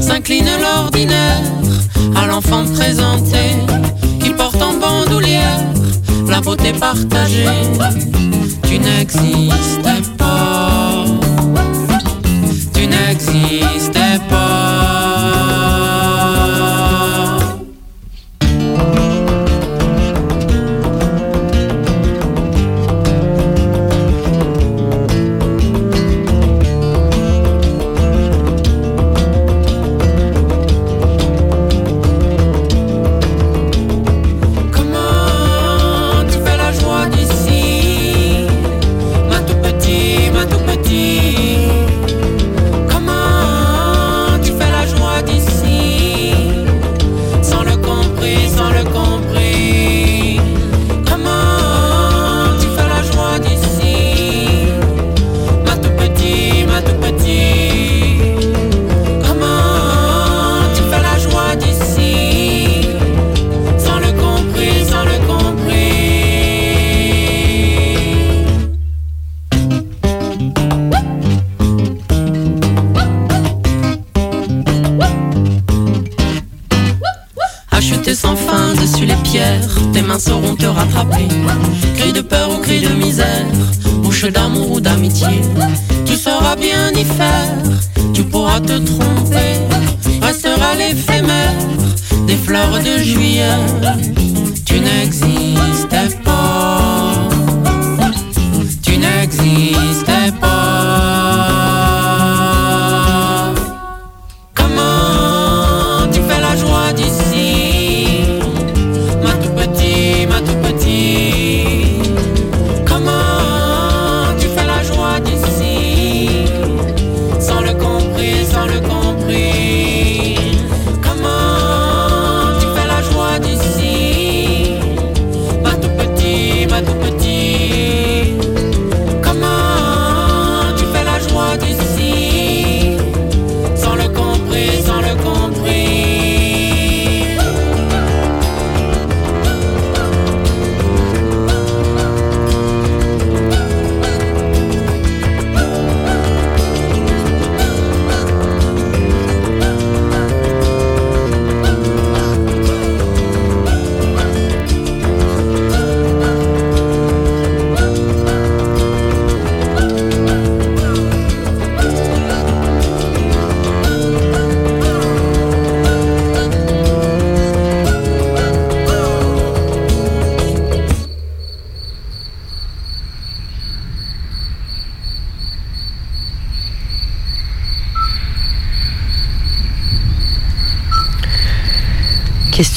S'incline 0.00 0.48
l'ordinaire 0.58 1.42
à 2.16 2.26
l'enfant 2.26 2.64
présenté, 2.64 3.42
qui 4.22 4.30
porte 4.30 4.62
en 4.62 4.72
bandoulière 4.78 5.60
la 6.28 6.40
beauté 6.40 6.72
partagée. 6.72 7.44
Tu 8.62 8.78
n'existais 8.78 10.02
pas. 10.16 11.04
Tu 12.72 12.86
n'existais 12.86 14.18
pas. 14.30 14.77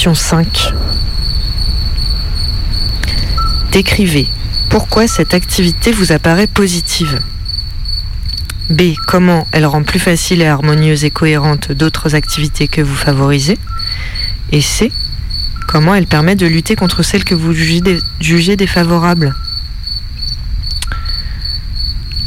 Question 0.02 0.16
5. 0.16 0.74
Décrivez 3.72 4.28
pourquoi 4.72 5.08
cette 5.08 5.36
activité 5.36 5.92
vous 5.92 6.12
apparaît 6.12 6.48
positive. 6.48 7.20
B. 8.72 8.96
Comment 9.06 9.46
elle 9.52 9.68
rend 9.68 9.84
plus 9.84 10.00
facile 10.00 10.42
et 10.42 10.48
harmonieuse 10.48 11.06
et 11.06 11.12
cohérente 11.12 11.72
d'autres 11.72 12.16
activités 12.16 12.68
que 12.68 12.82
vous 12.82 12.96
favorisez. 12.96 13.60
Et 14.52 14.62
C. 14.62 14.92
Comment 15.68 15.94
elle 15.94 16.08
permet 16.08 16.36
de 16.36 16.48
lutter 16.48 16.76
contre 16.76 17.04
celles 17.04 17.24
que 17.24 17.36
vous 17.36 17.54
jugez, 17.54 18.00
jugez 18.20 18.56
défavorables. 18.56 19.36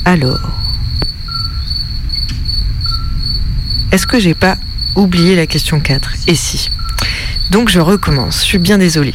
Alors. 0.05 0.39
Est-ce 3.91 4.07
que 4.07 4.21
j'ai 4.21 4.35
pas 4.35 4.59
oublié 4.95 5.35
la 5.35 5.49
question 5.49 5.81
4 5.81 6.13
Et 6.29 6.37
si? 6.37 6.71
Donc 7.51 7.69
je 7.69 7.81
recommence, 7.81 8.41
je 8.41 8.45
suis 8.45 8.59
bien 8.59 8.79
désolée. 8.79 9.15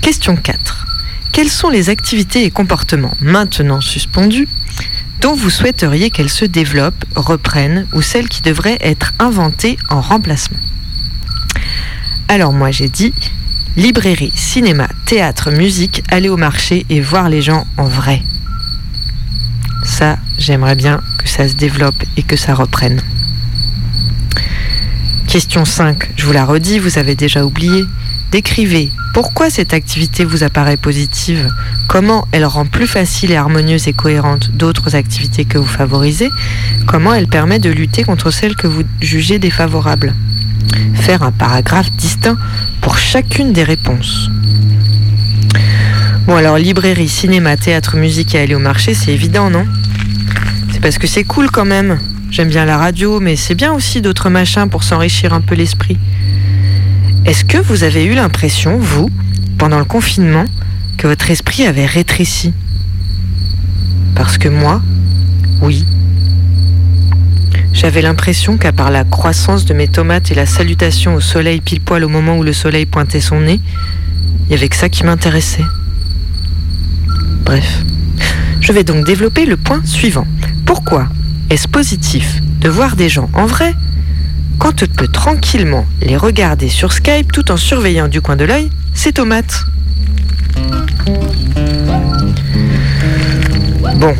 Question 0.00 0.36
4. 0.36 0.86
Quelles 1.32 1.50
sont 1.50 1.70
les 1.70 1.90
activités 1.90 2.44
et 2.44 2.50
comportements 2.50 3.16
maintenant 3.20 3.80
suspendus 3.80 4.48
dont 5.20 5.34
vous 5.34 5.50
souhaiteriez 5.50 6.10
qu'elles 6.10 6.30
se 6.30 6.44
développent, 6.44 7.04
reprennent 7.16 7.86
ou 7.92 8.02
celles 8.02 8.28
qui 8.28 8.42
devraient 8.42 8.78
être 8.80 9.12
inventées 9.18 9.76
en 9.88 10.00
remplacement? 10.00 10.60
Alors 12.28 12.52
moi 12.52 12.70
j'ai 12.70 12.88
dit 12.88 13.12
librairie, 13.76 14.32
cinéma, 14.34 14.88
théâtre, 15.06 15.50
musique, 15.50 16.02
aller 16.10 16.28
au 16.28 16.36
marché 16.36 16.86
et 16.90 17.00
voir 17.00 17.28
les 17.28 17.42
gens 17.42 17.66
en 17.76 17.84
vrai. 17.84 18.22
Ça, 19.84 20.18
j'aimerais 20.38 20.76
bien 20.76 21.00
que 21.18 21.28
ça 21.28 21.48
se 21.48 21.54
développe 21.54 22.02
et 22.16 22.22
que 22.22 22.36
ça 22.36 22.54
reprenne. 22.54 23.00
Question 25.34 25.64
5, 25.64 26.12
je 26.14 26.26
vous 26.26 26.32
la 26.32 26.44
redis, 26.44 26.78
vous 26.78 26.96
avez 26.96 27.16
déjà 27.16 27.44
oublié. 27.44 27.86
Décrivez 28.30 28.92
pourquoi 29.14 29.50
cette 29.50 29.74
activité 29.74 30.24
vous 30.24 30.44
apparaît 30.44 30.76
positive, 30.76 31.50
comment 31.88 32.28
elle 32.30 32.44
rend 32.44 32.66
plus 32.66 32.86
facile 32.86 33.32
et 33.32 33.36
harmonieuse 33.36 33.88
et 33.88 33.92
cohérente 33.92 34.52
d'autres 34.52 34.94
activités 34.94 35.44
que 35.44 35.58
vous 35.58 35.66
favorisez, 35.66 36.30
comment 36.86 37.12
elle 37.12 37.26
permet 37.26 37.58
de 37.58 37.68
lutter 37.68 38.04
contre 38.04 38.30
celles 38.30 38.54
que 38.54 38.68
vous 38.68 38.84
jugez 39.00 39.40
défavorables. 39.40 40.14
Faire 40.94 41.24
un 41.24 41.32
paragraphe 41.32 41.90
distinct 41.90 42.36
pour 42.80 42.96
chacune 42.96 43.52
des 43.52 43.64
réponses. 43.64 44.30
Bon 46.28 46.36
alors 46.36 46.58
librairie, 46.58 47.08
cinéma, 47.08 47.56
théâtre, 47.56 47.96
musique 47.96 48.36
et 48.36 48.38
aller 48.38 48.54
au 48.54 48.60
marché, 48.60 48.94
c'est 48.94 49.10
évident, 49.10 49.50
non? 49.50 49.66
C'est 50.72 50.80
parce 50.80 50.96
que 50.96 51.08
c'est 51.08 51.24
cool 51.24 51.50
quand 51.50 51.64
même. 51.64 51.98
J'aime 52.34 52.48
bien 52.48 52.64
la 52.64 52.78
radio, 52.78 53.20
mais 53.20 53.36
c'est 53.36 53.54
bien 53.54 53.72
aussi 53.72 54.02
d'autres 54.02 54.28
machins 54.28 54.68
pour 54.68 54.82
s'enrichir 54.82 55.32
un 55.32 55.40
peu 55.40 55.54
l'esprit. 55.54 55.96
Est-ce 57.24 57.44
que 57.44 57.58
vous 57.58 57.84
avez 57.84 58.04
eu 58.04 58.14
l'impression, 58.14 58.76
vous, 58.76 59.08
pendant 59.56 59.78
le 59.78 59.84
confinement, 59.84 60.44
que 60.98 61.06
votre 61.06 61.30
esprit 61.30 61.64
avait 61.64 61.86
rétréci? 61.86 62.52
Parce 64.16 64.36
que 64.36 64.48
moi, 64.48 64.82
oui. 65.62 65.86
J'avais 67.72 68.02
l'impression 68.02 68.56
qu'à 68.56 68.72
part 68.72 68.90
la 68.90 69.04
croissance 69.04 69.64
de 69.64 69.72
mes 69.72 69.86
tomates 69.86 70.32
et 70.32 70.34
la 70.34 70.46
salutation 70.46 71.14
au 71.14 71.20
soleil 71.20 71.60
pile 71.60 71.82
poil 71.82 72.02
au 72.02 72.08
moment 72.08 72.36
où 72.36 72.42
le 72.42 72.52
soleil 72.52 72.84
pointait 72.84 73.20
son 73.20 73.42
nez, 73.42 73.60
il 74.46 74.50
y 74.50 74.54
avait 74.56 74.68
que 74.68 74.76
ça 74.76 74.88
qui 74.88 75.04
m'intéressait. 75.04 75.66
Bref. 77.44 77.84
Je 78.60 78.72
vais 78.72 78.82
donc 78.82 79.06
développer 79.06 79.46
le 79.46 79.56
point 79.56 79.82
suivant. 79.84 80.26
Pourquoi 80.66 81.08
est-ce 81.50 81.68
positif 81.68 82.40
de 82.60 82.68
voir 82.68 82.96
des 82.96 83.08
gens 83.08 83.28
en 83.34 83.46
vrai 83.46 83.74
quand 84.58 84.82
on 84.82 84.86
peut 84.86 85.08
tranquillement 85.08 85.84
les 86.00 86.16
regarder 86.16 86.68
sur 86.68 86.92
Skype 86.92 87.32
tout 87.32 87.50
en 87.50 87.56
surveillant 87.56 88.08
du 88.08 88.20
coin 88.20 88.36
de 88.36 88.44
l'œil 88.44 88.70
ces 88.94 89.12
tomates 89.12 89.64
Bon, 93.96 94.14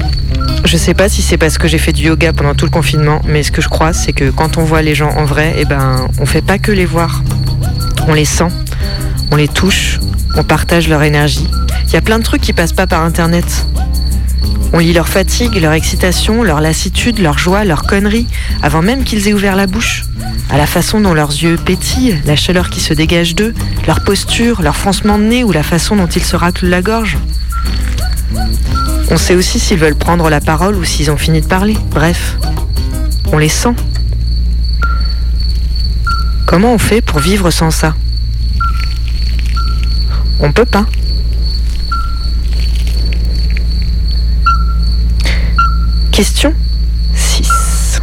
je 0.65 0.77
sais 0.77 0.95
pas 0.95 1.09
si 1.09 1.21
c'est 1.21 1.37
parce 1.37 1.59
que 1.59 1.69
j'ai 1.69 1.79
fait 1.79 1.93
du 1.93 2.05
yoga 2.05 2.33
pendant 2.33 2.55
tout 2.55 2.65
le 2.65 2.71
confinement, 2.71 3.21
mais 3.27 3.43
ce 3.43 3.53
que 3.53 3.61
je 3.61 3.69
crois, 3.69 3.93
c'est 3.93 4.13
que 4.13 4.31
quand 4.31 4.57
on 4.57 4.65
voit 4.65 4.83
les 4.83 4.95
gens 4.95 5.11
en 5.11 5.25
vrai, 5.25 5.55
eh 5.59 5.65
ben, 5.65 6.09
on 6.19 6.27
fait 6.27 6.43
pas 6.43 6.59
que 6.59 6.73
les 6.73 6.87
voir. 6.87 7.23
On 8.07 8.15
les 8.15 8.25
sent, 8.25 8.49
on 9.31 9.37
les 9.37 9.49
touche, 9.49 10.01
on 10.37 10.45
partage 10.45 10.89
leur 10.89 11.03
énergie. 11.03 11.49
Il 11.87 11.93
y 11.93 11.97
a 11.97 12.01
plein 12.01 12.19
de 12.19 12.25
trucs 12.25 12.41
qui 12.41 12.53
passent 12.53 12.73
pas 12.73 12.87
par 12.87 13.03
internet. 13.03 13.67
On 14.73 14.79
lit 14.79 14.93
leur 14.93 15.09
fatigue, 15.09 15.55
leur 15.61 15.73
excitation, 15.73 16.43
leur 16.43 16.61
lassitude, 16.61 17.21
leur 17.21 17.39
joie, 17.39 17.65
leur 17.65 17.85
connerie, 17.85 18.27
avant 18.63 18.83
même 18.83 19.05
qu'ils 19.05 19.29
aient 19.29 19.33
ouvert 19.33 19.55
la 19.55 19.67
bouche. 19.67 20.05
À 20.51 20.59
la 20.59 20.67
façon 20.67 21.01
dont 21.01 21.15
leurs 21.15 21.31
yeux 21.31 21.57
pétillent, 21.57 22.19
la 22.25 22.37
chaleur 22.37 22.71
qui 22.71 22.81
se 22.81 22.93
dégage 22.93 23.35
d'eux, 23.35 23.55
leur 23.87 24.03
posture, 24.03 24.63
leur 24.63 24.77
froncement 24.77 25.19
de 25.19 25.25
nez 25.25 25.45
ou 25.45 25.53
la 25.53 25.63
façon 25.63 25.97
dont 25.97 26.09
ils 26.09 26.25
se 26.25 26.35
raclent 26.35 26.67
la 26.67 26.83
gorge. 26.83 27.17
On 29.11 29.17
sait 29.17 29.35
aussi 29.35 29.61
s'ils 29.61 29.79
veulent 29.79 29.95
prendre 29.95 30.29
la 30.29 30.41
parole 30.41 30.75
ou 30.75 30.85
s'ils 30.85 31.11
ont 31.11 31.17
fini 31.17 31.41
de 31.41 31.47
parler. 31.47 31.77
Bref, 31.91 32.37
on 33.33 33.39
les 33.39 33.49
sent. 33.49 33.75
Comment 36.47 36.75
on 36.75 36.79
fait 36.79 37.01
pour 37.01 37.21
vivre 37.21 37.51
sans 37.51 37.71
ça? 37.71 37.95
On 40.41 40.53
peut 40.53 40.65
pas. 40.65 40.87
Question 46.15 46.55
6. 47.17 48.01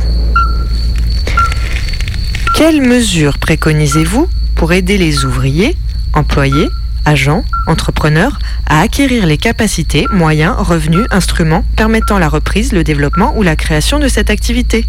Quelles 2.53 2.81
mesures 2.81 3.37
préconisez-vous 3.37 4.27
pour 4.53 4.73
aider 4.73 4.97
les 4.97 5.23
ouvriers, 5.23 5.77
employés, 6.13 6.67
agents, 7.05 7.45
entrepreneurs 7.67 8.37
à 8.65 8.81
acquérir 8.81 9.25
les 9.25 9.37
capacités, 9.37 10.07
moyens, 10.11 10.57
revenus, 10.57 11.05
instruments 11.09 11.63
permettant 11.77 12.19
la 12.19 12.27
reprise, 12.27 12.73
le 12.73 12.83
développement 12.83 13.33
ou 13.37 13.43
la 13.43 13.55
création 13.55 13.97
de 13.97 14.09
cette 14.09 14.29
activité? 14.29 14.85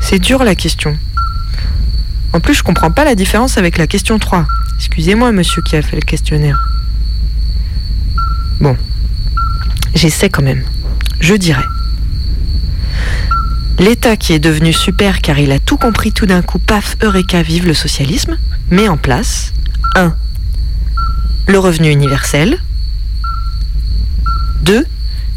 C'est 0.00 0.18
dur 0.18 0.42
la 0.42 0.56
question. 0.56 0.98
En 2.32 2.40
plus, 2.40 2.54
je 2.54 2.64
comprends 2.64 2.90
pas 2.90 3.04
la 3.04 3.14
différence 3.14 3.56
avec 3.56 3.78
la 3.78 3.86
question 3.86 4.18
3. 4.18 4.48
Excusez-moi, 4.78 5.30
monsieur 5.30 5.62
qui 5.62 5.76
a 5.76 5.82
fait 5.82 5.94
le 5.94 6.02
questionnaire. 6.02 6.60
Bon. 8.60 8.76
j'essaie 9.94 10.28
quand 10.28 10.42
même. 10.42 10.64
Je 11.22 11.34
dirais. 11.34 11.64
L'État 13.78 14.16
qui 14.16 14.32
est 14.32 14.40
devenu 14.40 14.72
super 14.72 15.20
car 15.20 15.38
il 15.38 15.52
a 15.52 15.60
tout 15.60 15.76
compris 15.76 16.10
tout 16.10 16.26
d'un 16.26 16.42
coup, 16.42 16.58
paf, 16.58 16.96
eureka, 17.00 17.42
vive 17.42 17.64
le 17.64 17.74
socialisme, 17.74 18.38
met 18.72 18.88
en 18.88 18.96
place 18.96 19.52
1. 19.94 20.16
Le 21.46 21.58
revenu 21.60 21.92
universel. 21.92 22.58
2. 24.62 24.84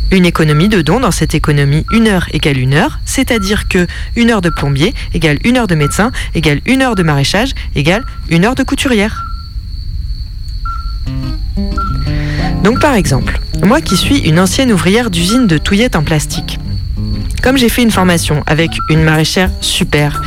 Une 0.10 0.26
économie 0.26 0.70
de 0.70 0.82
dons. 0.82 1.00
Dans 1.00 1.12
cette 1.12 1.36
économie, 1.36 1.86
une 1.92 2.08
heure 2.08 2.26
égale 2.32 2.58
une 2.58 2.74
heure, 2.74 3.00
c'est-à-dire 3.06 3.68
que 3.68 3.86
une 4.16 4.32
heure 4.32 4.42
de 4.42 4.50
plombier 4.50 4.96
égale 5.14 5.38
une 5.44 5.58
heure 5.58 5.68
de 5.68 5.76
médecin 5.76 6.12
égale 6.34 6.62
une 6.66 6.82
heure 6.82 6.96
de 6.96 7.04
maraîchage 7.04 7.52
égale 7.76 8.04
une 8.30 8.44
heure 8.44 8.56
de 8.56 8.64
couturière. 8.64 9.26
Donc 12.64 12.80
par 12.80 12.96
exemple, 12.96 13.40
moi 13.64 13.82
qui 13.82 13.98
suis 13.98 14.20
une 14.20 14.40
ancienne 14.40 14.72
ouvrière 14.72 15.10
d'usine 15.10 15.48
de 15.48 15.58
touillettes 15.58 15.96
en 15.96 16.04
plastique, 16.04 16.60
comme 17.42 17.58
j'ai 17.58 17.70
fait 17.70 17.84
une 17.84 17.92
formation 17.92 18.44
avec 18.48 18.72
une 18.90 19.04
maraîchère 19.04 19.50
super 19.62 20.22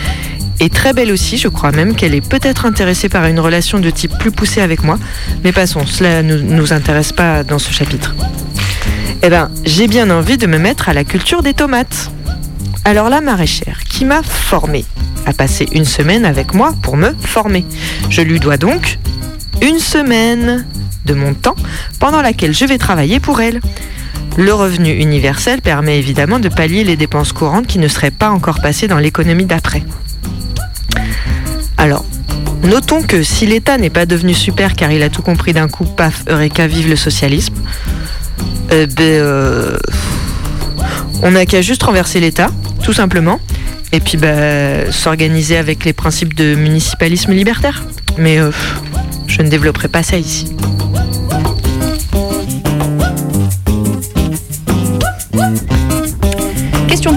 et 0.60 0.70
très 0.70 0.92
belle 0.92 1.12
aussi, 1.12 1.38
je 1.38 1.46
crois 1.46 1.70
même 1.70 1.94
qu'elle 1.94 2.14
est 2.14 2.26
peut-être 2.26 2.66
intéressée 2.66 3.08
par 3.08 3.26
une 3.26 3.38
relation 3.38 3.78
de 3.78 3.90
type 3.90 4.12
plus 4.18 4.32
poussé 4.32 4.60
avec 4.60 4.82
moi, 4.82 4.98
mais 5.44 5.52
passons, 5.52 5.86
cela 5.86 6.22
ne 6.22 6.36
nous 6.36 6.72
intéresse 6.72 7.12
pas 7.12 7.44
dans 7.44 7.60
ce 7.60 7.72
chapitre. 7.72 8.14
Eh 9.22 9.28
ben, 9.28 9.50
j'ai 9.64 9.86
bien 9.86 10.10
envie 10.10 10.36
de 10.36 10.46
me 10.46 10.58
mettre 10.58 10.88
à 10.88 10.94
la 10.94 11.04
culture 11.04 11.42
des 11.42 11.54
tomates. 11.54 12.10
Alors 12.84 13.08
la 13.08 13.20
maraîchère, 13.20 13.80
qui 13.88 14.04
m'a 14.04 14.22
formée, 14.22 14.84
a 15.26 15.32
passé 15.32 15.68
une 15.72 15.84
semaine 15.84 16.24
avec 16.24 16.54
moi 16.54 16.74
pour 16.82 16.96
me 16.96 17.14
former. 17.20 17.64
Je 18.10 18.22
lui 18.22 18.40
dois 18.40 18.56
donc 18.56 18.98
une 19.62 19.78
semaine 19.78 20.66
de 21.08 21.14
mon 21.14 21.34
temps 21.34 21.56
pendant 21.98 22.22
laquelle 22.22 22.54
je 22.54 22.64
vais 22.64 22.78
travailler 22.78 23.18
pour 23.18 23.40
elle. 23.40 23.60
Le 24.36 24.54
revenu 24.54 24.92
universel 24.92 25.60
permet 25.62 25.98
évidemment 25.98 26.38
de 26.38 26.48
pallier 26.48 26.84
les 26.84 26.96
dépenses 26.96 27.32
courantes 27.32 27.66
qui 27.66 27.80
ne 27.80 27.88
seraient 27.88 28.12
pas 28.12 28.30
encore 28.30 28.60
passées 28.60 28.86
dans 28.86 28.98
l'économie 28.98 29.46
d'après. 29.46 29.82
Alors, 31.76 32.04
notons 32.62 33.02
que 33.02 33.22
si 33.22 33.46
l'État 33.46 33.78
n'est 33.78 33.90
pas 33.90 34.06
devenu 34.06 34.34
super 34.34 34.76
car 34.76 34.92
il 34.92 35.02
a 35.02 35.08
tout 35.08 35.22
compris 35.22 35.52
d'un 35.52 35.68
coup, 35.68 35.84
paf, 35.84 36.22
Eureka, 36.28 36.66
vive 36.66 36.88
le 36.88 36.96
socialisme, 36.96 37.54
eh 38.70 38.86
ben, 38.86 39.02
euh, 39.02 39.76
on 41.22 41.32
n'a 41.32 41.46
qu'à 41.46 41.62
juste 41.62 41.82
renverser 41.82 42.20
l'État, 42.20 42.50
tout 42.82 42.92
simplement, 42.92 43.40
et 43.92 44.00
puis 44.00 44.18
bah, 44.18 44.92
s'organiser 44.92 45.56
avec 45.56 45.84
les 45.84 45.92
principes 45.92 46.34
de 46.34 46.54
municipalisme 46.54 47.32
libertaire. 47.32 47.84
Mais 48.18 48.38
euh, 48.38 48.50
je 49.26 49.42
ne 49.42 49.48
développerai 49.48 49.88
pas 49.88 50.02
ça 50.02 50.16
ici. 50.16 50.46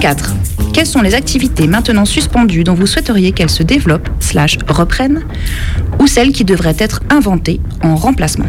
4. 0.00 0.72
Quelles 0.72 0.86
sont 0.86 1.02
les 1.02 1.14
activités 1.14 1.66
maintenant 1.66 2.06
suspendues 2.06 2.64
dont 2.64 2.72
vous 2.72 2.86
souhaiteriez 2.86 3.32
qu'elles 3.32 3.50
se 3.50 3.62
développent, 3.62 4.08
slash 4.20 4.56
reprennent, 4.66 5.22
ou 5.98 6.06
celles 6.06 6.32
qui 6.32 6.44
devraient 6.44 6.76
être 6.78 7.02
inventées 7.10 7.60
en 7.82 7.94
remplacement? 7.94 8.46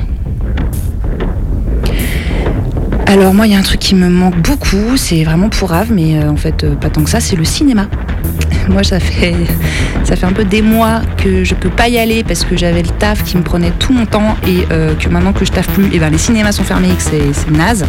Alors 3.08 3.34
moi, 3.34 3.46
il 3.46 3.54
y 3.54 3.56
a 3.56 3.60
un 3.60 3.64
truc 3.64 3.82
qui 3.82 3.94
me 3.94 4.10
manque 4.10 4.38
beaucoup, 4.38 4.96
c'est 4.96 5.24
vraiment 5.24 5.50
pourrave, 5.50 5.92
mais 5.92 6.18
euh, 6.18 6.30
en 6.30 6.38
fait 6.38 6.64
euh, 6.64 6.76
pas 6.76 6.90
tant 6.90 7.04
que 7.04 7.10
ça, 7.10 7.20
c'est 7.20 7.36
le 7.36 7.46
cinéma. 7.46 7.88
Moi, 8.70 8.84
ça 8.84 9.02
fait, 9.02 9.36
ça 10.06 10.16
fait 10.16 10.26
un 10.26 10.32
peu 10.32 10.46
des 10.46 10.62
mois 10.62 11.02
que 11.18 11.44
je 11.44 11.54
peux 11.56 11.70
pas 11.70 11.90
y 11.90 11.98
aller 11.98 12.24
parce 12.24 12.46
que 12.46 12.56
j'avais 12.56 12.82
le 12.82 12.90
taf 12.90 13.24
qui 13.24 13.38
me 13.38 13.44
prenait 13.44 13.72
tout 13.80 13.92
mon 13.92 14.06
temps 14.06 14.38
et 14.48 14.66
euh, 14.72 14.96
que 14.96 15.10
maintenant 15.10 15.34
que 15.34 15.44
je 15.44 15.52
taffe 15.52 15.68
plus, 15.68 15.94
et 15.94 16.00
ben 16.00 16.10
les 16.10 16.18
cinémas 16.18 16.54
sont 16.54 16.64
fermés 16.64 16.90
et 16.90 16.96
que 16.96 17.34
c'est 17.34 17.52
naze. 17.52 17.86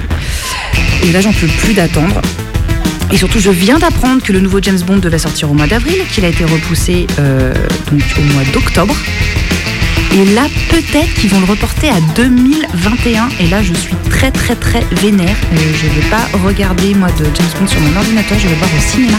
Et 1.05 1.13
là, 1.13 1.21
j'en 1.21 1.33
peux 1.33 1.47
plus 1.47 1.75
d'attendre. 1.75 2.21
Et 3.13 3.17
surtout, 3.17 3.39
je 3.39 3.51
viens 3.51 3.79
d'apprendre 3.79 4.23
que 4.23 4.33
le 4.33 4.41
nouveau 4.41 4.61
James 4.61 4.81
Bond 4.81 4.99
devait 4.99 5.19
sortir 5.19 5.51
au 5.51 5.55
mois 5.55 5.67
d'avril, 5.67 5.97
qu'il 6.13 6.25
a 6.25 6.29
été 6.29 6.45
repoussé 6.45 7.07
euh, 7.19 7.55
donc 7.91 8.03
au 8.19 8.23
mois 8.33 8.45
d'octobre. 8.53 8.97
Et 10.15 10.25
là, 10.27 10.47
peut-être 10.71 11.13
qu'ils 11.15 11.31
vont 11.31 11.41
le 11.41 11.47
reporter 11.47 11.91
à 11.91 12.01
2021. 12.15 13.29
Et 13.41 13.49
là, 13.49 13.63
je 13.63 13.75
suis 13.75 13.95
très, 14.11 14.31
très, 14.31 14.55
très 14.55 14.81
vénère. 14.93 15.37
Euh, 15.53 15.57
je 15.57 15.87
ne 15.87 16.01
vais 16.01 16.09
pas 16.09 16.25
regarder, 16.45 16.95
moi, 16.95 17.11
de 17.13 17.25
James 17.25 17.49
Bond 17.59 17.67
sur 17.67 17.81
mon 17.81 17.97
ordinateur. 17.97 18.39
Je 18.39 18.49
vais 18.49 18.55
voir 18.55 18.71
au 18.73 18.81
cinéma. 18.81 19.19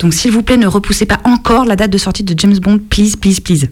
Donc, 0.00 0.12
s'il 0.12 0.32
vous 0.32 0.42
plaît, 0.42 0.56
ne 0.56 0.66
repoussez 0.66 1.06
pas 1.06 1.20
encore 1.24 1.64
la 1.64 1.76
date 1.76 1.90
de 1.90 1.98
sortie 1.98 2.24
de 2.24 2.38
James 2.38 2.58
Bond. 2.58 2.78
Please, 2.90 3.16
please, 3.16 3.40
please. 3.40 3.68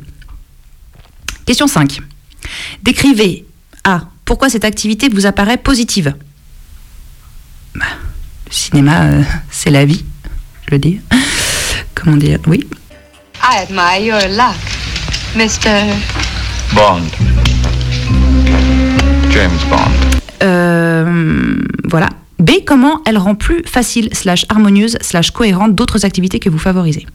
Question 1.44 1.66
5. 1.66 2.00
Décrivez 2.82 3.44
A. 3.84 4.02
Pourquoi 4.24 4.48
cette 4.48 4.64
activité 4.64 5.08
vous 5.08 5.26
apparaît 5.26 5.58
positive? 5.58 6.14
Bah, 7.74 7.84
cinéma, 8.52 9.04
euh, 9.04 9.22
c'est 9.50 9.70
la 9.70 9.84
vie, 9.84 10.04
je 10.66 10.72
le 10.72 10.78
dis. 10.78 11.00
Comment 11.94 12.16
dire 12.16 12.38
Oui. 12.46 12.66
I 13.42 13.58
admire 13.62 14.00
your 14.00 14.28
luck, 14.28 14.56
Mr. 15.34 15.92
Bond. 16.74 17.02
James 19.30 19.58
Bond. 19.68 19.90
Euh, 20.42 21.56
voilà. 21.84 22.08
B. 22.38 22.50
Comment 22.66 23.00
elle 23.06 23.18
rend 23.18 23.34
plus 23.34 23.62
facile, 23.64 24.08
slash 24.12 24.44
harmonieuse, 24.48 24.98
slash 25.00 25.30
cohérente 25.30 25.74
d'autres 25.74 26.04
activités 26.04 26.40
que 26.40 26.50
vous 26.50 26.58
favorisez? 26.58 27.06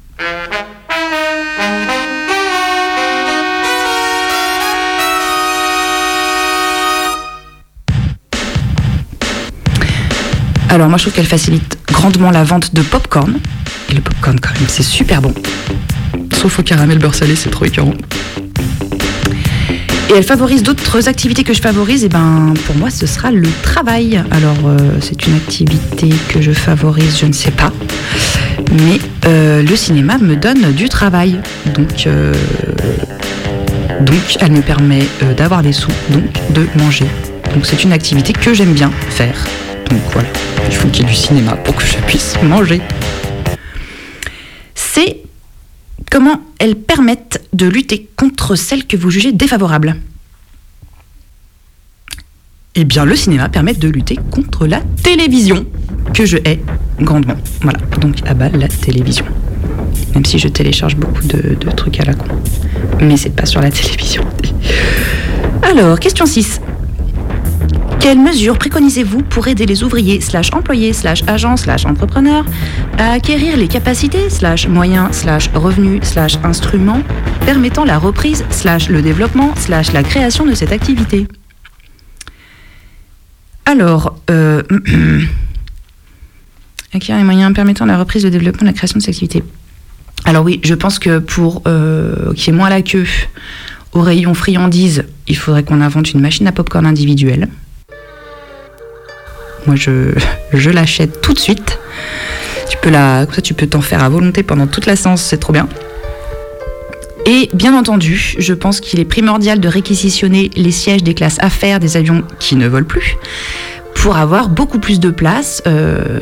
Alors 10.77 10.89
moi 10.89 10.99
je 10.99 11.05
trouve 11.05 11.13
qu'elle 11.15 11.25
facilite 11.25 11.79
grandement 11.87 12.29
la 12.29 12.43
vente 12.43 12.75
de 12.75 12.83
popcorn. 12.83 13.39
Et 13.89 13.95
le 13.95 14.01
popcorn 14.01 14.39
quand 14.39 14.53
même 14.53 14.67
c'est 14.67 14.83
super 14.83 15.23
bon. 15.23 15.33
Sauf 16.39 16.59
au 16.59 16.61
caramel 16.61 16.99
beurre 16.99 17.15
salé, 17.15 17.35
c'est 17.35 17.49
trop 17.49 17.65
écœurant. 17.65 17.95
Et 20.11 20.13
elle 20.15 20.23
favorise 20.23 20.61
d'autres 20.61 21.09
activités 21.09 21.43
que 21.43 21.55
je 21.55 21.61
favorise, 21.63 22.03
et 22.03 22.09
ben 22.09 22.53
pour 22.67 22.75
moi 22.75 22.91
ce 22.91 23.07
sera 23.07 23.31
le 23.31 23.49
travail. 23.63 24.23
Alors 24.29 24.67
euh, 24.67 24.77
c'est 25.01 25.25
une 25.25 25.33
activité 25.33 26.09
que 26.29 26.43
je 26.43 26.51
favorise, 26.51 27.17
je 27.17 27.25
ne 27.25 27.33
sais 27.33 27.49
pas. 27.49 27.73
Mais 28.73 28.99
euh, 29.25 29.63
le 29.63 29.75
cinéma 29.75 30.19
me 30.19 30.35
donne 30.35 30.73
du 30.73 30.89
travail. 30.89 31.39
Donc, 31.73 32.05
euh, 32.05 32.35
donc 34.01 34.37
elle 34.41 34.51
me 34.51 34.61
permet 34.61 35.07
d'avoir 35.35 35.63
des 35.63 35.73
sous, 35.73 35.89
donc 36.11 36.39
de 36.51 36.67
manger. 36.77 37.07
Donc 37.55 37.65
c'est 37.65 37.83
une 37.83 37.93
activité 37.93 38.31
que 38.31 38.53
j'aime 38.53 38.73
bien 38.73 38.91
faire. 39.09 39.43
Donc 39.89 40.01
voilà, 40.11 40.27
il 40.67 40.75
faut 40.75 40.87
qu'il 40.89 41.03
y 41.03 41.07
ait 41.07 41.09
du 41.09 41.15
cinéma 41.15 41.55
pour 41.55 41.75
que 41.75 41.85
je 41.85 41.97
puisse 42.07 42.35
manger. 42.43 42.81
C'est 44.75 45.21
comment 46.11 46.41
elles 46.59 46.75
permettent 46.75 47.47
de 47.53 47.67
lutter 47.67 48.09
contre 48.15 48.55
celles 48.55 48.85
que 48.85 48.97
vous 48.97 49.09
jugez 49.09 49.31
défavorables. 49.31 49.95
Eh 52.75 52.83
bien, 52.83 53.05
le 53.05 53.15
cinéma 53.15 53.49
permet 53.49 53.73
de 53.73 53.87
lutter 53.87 54.19
contre 54.29 54.67
la 54.67 54.81
télévision, 55.03 55.65
que 56.13 56.25
je 56.25 56.37
hais 56.37 56.61
grandement. 56.99 57.35
Voilà, 57.61 57.79
donc 57.99 58.17
à 58.27 58.33
bas 58.33 58.49
la 58.49 58.67
télévision. 58.67 59.25
Même 60.13 60.25
si 60.25 60.37
je 60.37 60.47
télécharge 60.47 60.95
beaucoup 60.95 61.23
de, 61.23 61.55
de 61.55 61.71
trucs 61.71 61.99
à 61.99 62.05
la 62.05 62.13
con. 62.13 62.27
Mais 63.01 63.17
c'est 63.17 63.35
pas 63.35 63.45
sur 63.45 63.61
la 63.61 63.71
télévision. 63.71 64.23
Alors, 65.63 65.99
question 65.99 66.25
6. 66.25 66.61
Quelles 68.07 68.21
mesures 68.21 68.57
préconisez-vous 68.57 69.21
pour 69.21 69.49
aider 69.49 69.65
les 69.65 69.83
ouvriers, 69.83 70.21
slash 70.21 70.53
employés, 70.53 70.93
slash 70.93 71.23
agents, 71.27 71.57
slash 71.57 71.85
entrepreneurs 71.85 72.45
à 72.97 73.11
acquérir 73.11 73.57
les 73.57 73.67
capacités, 73.67 74.29
slash 74.29 74.69
moyens, 74.69 75.09
slash 75.11 75.49
revenus, 75.53 76.01
slash 76.03 76.37
instruments 76.45 77.01
permettant 77.45 77.83
la 77.83 77.97
reprise, 77.97 78.45
slash 78.49 78.87
le 78.87 79.01
développement, 79.01 79.53
slash 79.57 79.91
la 79.91 80.03
création 80.03 80.45
de 80.45 80.53
cette 80.53 80.71
activité? 80.71 81.27
Alors, 83.65 84.17
euh, 84.29 84.63
acquérir 86.93 87.17
les 87.17 87.25
moyens 87.25 87.53
permettant 87.53 87.85
la 87.85 87.97
reprise, 87.97 88.23
le 88.23 88.31
développement, 88.31 88.65
la 88.65 88.71
création 88.71 88.99
de 88.99 89.03
cette 89.03 89.15
activité. 89.15 89.43
Alors 90.23 90.45
oui, 90.45 90.61
je 90.63 90.75
pense 90.75 90.97
que 90.97 91.19
pour 91.19 91.61
euh, 91.67 92.31
qu'il 92.35 92.53
y 92.53 92.55
ait 92.55 92.57
moins 92.57 92.69
la 92.69 92.81
queue 92.83 93.05
au 93.91 93.99
rayon 93.99 94.33
friandises, 94.33 95.03
il 95.27 95.35
faudrait 95.35 95.63
qu'on 95.63 95.81
invente 95.81 96.13
une 96.13 96.21
machine 96.21 96.47
à 96.47 96.53
popcorn 96.53 96.85
individuelle. 96.85 97.49
Moi, 99.67 99.75
je, 99.75 100.13
je 100.53 100.69
l'achète 100.69 101.21
tout 101.21 101.33
de 101.33 101.39
suite. 101.39 101.79
Tu 102.69 102.77
peux 102.77 102.91
comme 102.91 103.33
ça, 103.33 103.41
tu 103.41 103.53
peux 103.53 103.67
t'en 103.67 103.81
faire 103.81 104.03
à 104.03 104.09
volonté 104.09 104.43
pendant 104.43 104.67
toute 104.67 104.85
la 104.85 104.95
séance, 104.95 105.21
c'est 105.21 105.37
trop 105.37 105.53
bien. 105.53 105.67
Et 107.25 107.49
bien 107.53 107.77
entendu, 107.77 108.35
je 108.39 108.53
pense 108.53 108.79
qu'il 108.79 108.99
est 109.01 109.05
primordial 109.05 109.59
de 109.59 109.67
réquisitionner 109.67 110.49
les 110.55 110.71
sièges 110.71 111.03
des 111.03 111.13
classes 111.13 111.39
affaires 111.39 111.79
des 111.81 111.97
avions 111.97 112.23
qui 112.39 112.55
ne 112.55 112.67
volent 112.67 112.87
plus 112.87 113.17
pour 113.95 114.15
avoir 114.15 114.47
beaucoup 114.47 114.79
plus 114.79 115.01
de 115.01 115.09
place. 115.09 115.61
Euh, 115.67 116.19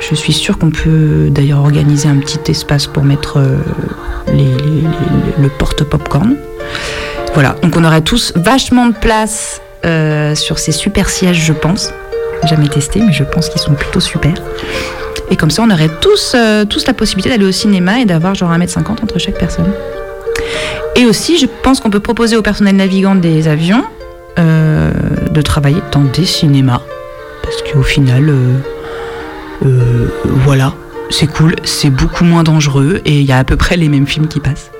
je 0.00 0.14
suis 0.16 0.32
sûre 0.32 0.58
qu'on 0.58 0.70
peut 0.70 1.28
d'ailleurs 1.30 1.60
organiser 1.60 2.08
un 2.08 2.16
petit 2.16 2.50
espace 2.50 2.88
pour 2.88 3.04
mettre 3.04 3.38
euh, 3.38 3.58
le 5.38 5.48
porte-popcorn. 5.48 6.34
Voilà, 7.34 7.54
donc 7.62 7.76
on 7.76 7.84
aurait 7.84 8.02
tous 8.02 8.32
vachement 8.34 8.86
de 8.86 8.94
place 8.94 9.60
euh, 9.84 10.34
sur 10.34 10.58
ces 10.58 10.72
super 10.72 11.08
sièges, 11.08 11.44
je 11.44 11.52
pense. 11.52 11.92
Jamais 12.46 12.68
testé, 12.68 13.00
mais 13.00 13.12
je 13.12 13.24
pense 13.24 13.48
qu'ils 13.48 13.60
sont 13.60 13.74
plutôt 13.74 14.00
super. 14.00 14.34
Et 15.30 15.36
comme 15.36 15.50
ça, 15.50 15.62
on 15.62 15.70
aurait 15.70 15.90
tous, 16.00 16.32
euh, 16.34 16.64
tous 16.64 16.86
la 16.86 16.94
possibilité 16.94 17.30
d'aller 17.30 17.46
au 17.46 17.52
cinéma 17.52 18.00
et 18.00 18.04
d'avoir 18.04 18.34
genre 18.34 18.52
1m50 18.52 19.02
entre 19.02 19.18
chaque 19.18 19.38
personne. 19.38 19.72
Et 20.96 21.06
aussi, 21.06 21.38
je 21.38 21.46
pense 21.62 21.80
qu'on 21.80 21.90
peut 21.90 22.00
proposer 22.00 22.36
au 22.36 22.42
personnel 22.42 22.76
navigant 22.76 23.14
des 23.14 23.48
avions 23.48 23.82
euh, 24.38 24.90
de 25.30 25.42
travailler 25.42 25.82
dans 25.90 26.04
des 26.04 26.26
cinémas. 26.26 26.82
Parce 27.42 27.62
qu'au 27.62 27.82
final, 27.82 28.30
euh, 29.64 30.08
voilà, 30.24 30.74
c'est 31.10 31.26
cool, 31.26 31.54
c'est 31.64 31.90
beaucoup 31.90 32.24
moins 32.24 32.42
dangereux 32.42 33.00
et 33.04 33.20
il 33.20 33.24
y 33.24 33.32
a 33.32 33.38
à 33.38 33.44
peu 33.44 33.56
près 33.56 33.76
les 33.76 33.88
mêmes 33.88 34.06
films 34.06 34.28
qui 34.28 34.40
passent 34.40 34.70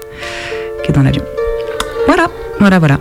que 0.86 0.92
dans 0.92 1.02
l'avion. 1.02 1.24
Voilà, 2.06 2.28
voilà, 2.58 2.78
voilà. 2.78 2.98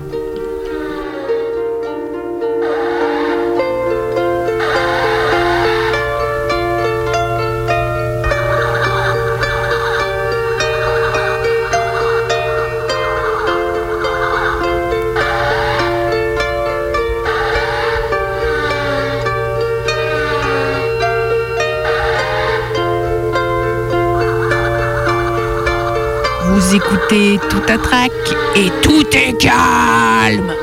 Écoutez 26.74 27.40
tout 27.50 27.64
trac 27.78 28.12
et 28.56 28.70
tout 28.82 29.06
est 29.14 29.38
calme. 29.38 30.54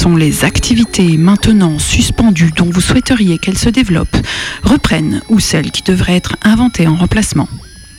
Sont 0.00 0.16
les 0.16 0.46
activités 0.46 1.18
maintenant 1.18 1.78
suspendues 1.78 2.52
dont 2.56 2.70
vous 2.70 2.80
souhaiteriez 2.80 3.36
qu'elles 3.36 3.58
se 3.58 3.68
développent, 3.68 4.16
reprennent 4.62 5.20
ou 5.28 5.40
celles 5.40 5.70
qui 5.70 5.82
devraient 5.82 6.16
être 6.16 6.36
inventées 6.40 6.88
en 6.88 6.96
remplacement 6.96 7.50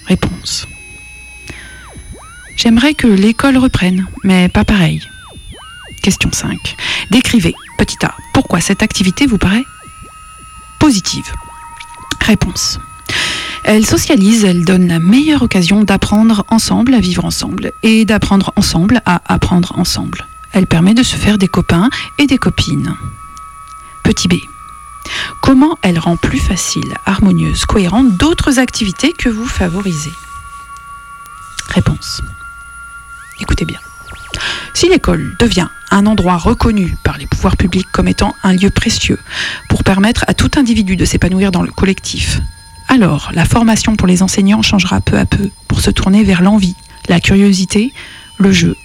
Réponse. 0.07 0.65
J'aimerais 2.57 2.95
que 2.95 3.05
l'école 3.05 3.57
reprenne, 3.57 4.07
mais 4.23 4.49
pas 4.49 4.65
pareil. 4.65 5.03
Question 6.01 6.31
5. 6.31 6.75
Décrivez, 7.11 7.53
petit 7.77 8.03
a, 8.03 8.15
pourquoi 8.33 8.61
cette 8.61 8.81
activité 8.81 9.27
vous 9.27 9.37
paraît 9.37 9.65
positive. 10.79 11.31
Réponse. 12.19 12.79
Elle 13.63 13.85
socialise, 13.85 14.43
elle 14.43 14.65
donne 14.65 14.87
la 14.87 14.97
meilleure 14.97 15.43
occasion 15.43 15.83
d'apprendre 15.83 16.45
ensemble 16.49 16.95
à 16.95 16.99
vivre 16.99 17.25
ensemble 17.25 17.73
et 17.83 18.05
d'apprendre 18.05 18.53
ensemble 18.55 19.03
à 19.05 19.21
apprendre 19.31 19.77
ensemble. 19.77 20.25
Elle 20.53 20.67
permet 20.67 20.93
de 20.93 21.03
se 21.03 21.15
faire 21.15 21.37
des 21.37 21.47
copains 21.47 21.89
et 22.17 22.27
des 22.27 22.37
copines. 22.37 22.95
Petit 24.03 24.27
b. 24.27 24.35
Comment 25.41 25.77
elle 25.81 25.99
rend 25.99 26.17
plus 26.17 26.39
facile, 26.39 26.93
harmonieuse, 27.05 27.65
cohérente 27.65 28.17
d'autres 28.17 28.59
activités 28.59 29.13
que 29.13 29.29
vous 29.29 29.47
favorisez? 29.47 30.11
Réponse. 31.69 32.21
Écoutez 33.39 33.65
bien. 33.65 33.79
Si 34.73 34.87
l'école 34.87 35.35
devient 35.39 35.67
un 35.89 36.05
endroit 36.05 36.37
reconnu 36.37 36.95
par 37.03 37.17
les 37.17 37.27
pouvoirs 37.27 37.57
publics 37.57 37.87
comme 37.91 38.07
étant 38.07 38.35
un 38.43 38.53
lieu 38.53 38.69
précieux 38.69 39.19
pour 39.69 39.83
permettre 39.83 40.25
à 40.27 40.33
tout 40.33 40.51
individu 40.55 40.95
de 40.95 41.05
s'épanouir 41.05 41.51
dans 41.51 41.61
le 41.61 41.71
collectif, 41.71 42.39
alors 42.87 43.31
la 43.33 43.45
formation 43.45 43.95
pour 43.95 44.07
les 44.07 44.23
enseignants 44.23 44.61
changera 44.61 45.01
peu 45.01 45.17
à 45.17 45.25
peu 45.25 45.49
pour 45.67 45.81
se 45.81 45.91
tourner 45.91 46.23
vers 46.23 46.41
l'envie, 46.41 46.75
la 47.09 47.19
curiosité, 47.19 47.93
le 48.37 48.51
jeu, 48.51 48.75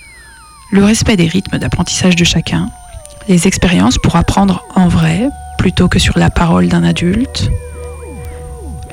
le 0.70 0.84
respect 0.84 1.16
des 1.16 1.28
rythmes 1.28 1.58
d'apprentissage 1.58 2.16
de 2.16 2.24
chacun, 2.24 2.68
les 3.28 3.46
expériences 3.46 3.98
pour 3.98 4.16
apprendre 4.16 4.64
en 4.74 4.88
vrai 4.88 5.28
plutôt 5.58 5.88
que 5.88 5.98
sur 5.98 6.18
la 6.18 6.30
parole 6.30 6.68
d'un 6.68 6.84
adulte. 6.84 7.50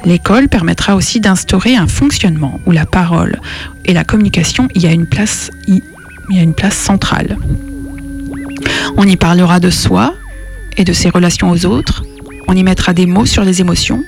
L'école 0.06 0.50
permettra 0.50 0.96
aussi 0.96 1.20
d'instaurer 1.20 1.76
un 1.76 1.88
fonctionnement 1.88 2.60
où 2.66 2.72
la 2.72 2.86
parole 2.86 3.40
et 3.86 3.94
la 3.94 4.04
communication 4.04 4.68
y 4.76 4.86
a 4.86 4.92
une 4.92 5.08
place, 5.08 5.50
a 5.70 6.42
une 6.42 6.54
place 6.54 6.76
centrale. 6.76 7.38
On 8.98 9.08
y 9.08 9.16
parlera 9.16 9.60
de 9.60 9.70
soi 9.70 10.14
et 10.78 10.84
de 10.84 10.94
ses 10.94 11.10
relations 11.10 11.52
aux 11.52 11.66
autres. 11.66 12.04
On 12.48 12.56
y 12.56 12.64
mettra 12.64 12.94
des 12.94 13.06
mots 13.06 13.26
sur 13.26 13.44
les 13.44 13.62
émotions. 13.62 14.04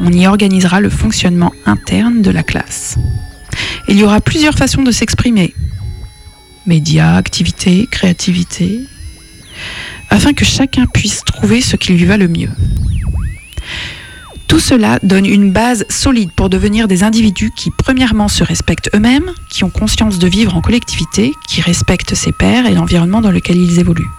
On 0.00 0.12
y 0.12 0.26
organisera 0.26 0.80
le 0.80 0.90
fonctionnement 0.90 1.52
interne 1.66 2.22
de 2.22 2.30
la 2.30 2.42
classe. 2.42 2.96
Il 3.88 3.98
y 3.98 4.04
aura 4.04 4.20
plusieurs 4.20 4.54
façons 4.54 4.82
de 4.82 4.90
s'exprimer. 4.90 5.54
Médias, 6.66 7.16
activités, 7.16 7.88
créativité. 7.90 8.80
Afin 10.10 10.32
que 10.32 10.44
chacun 10.44 10.86
puisse 10.86 11.24
trouver 11.24 11.60
ce 11.60 11.76
qui 11.76 11.92
lui 11.92 12.04
va 12.04 12.16
le 12.16 12.28
mieux. 12.28 12.50
Tout 14.50 14.58
cela 14.58 14.98
donne 15.04 15.26
une 15.26 15.52
base 15.52 15.84
solide 15.88 16.32
pour 16.32 16.50
devenir 16.50 16.88
des 16.88 17.04
individus 17.04 17.52
qui, 17.56 17.70
premièrement, 17.70 18.26
se 18.26 18.42
respectent 18.42 18.90
eux-mêmes, 18.94 19.30
qui 19.48 19.62
ont 19.62 19.70
conscience 19.70 20.18
de 20.18 20.26
vivre 20.26 20.56
en 20.56 20.60
collectivité, 20.60 21.32
qui 21.46 21.60
respectent 21.60 22.16
ses 22.16 22.32
pairs 22.32 22.66
et 22.66 22.74
l'environnement 22.74 23.20
dans 23.20 23.30
lequel 23.30 23.56
ils 23.56 23.78
évoluent. 23.78 24.10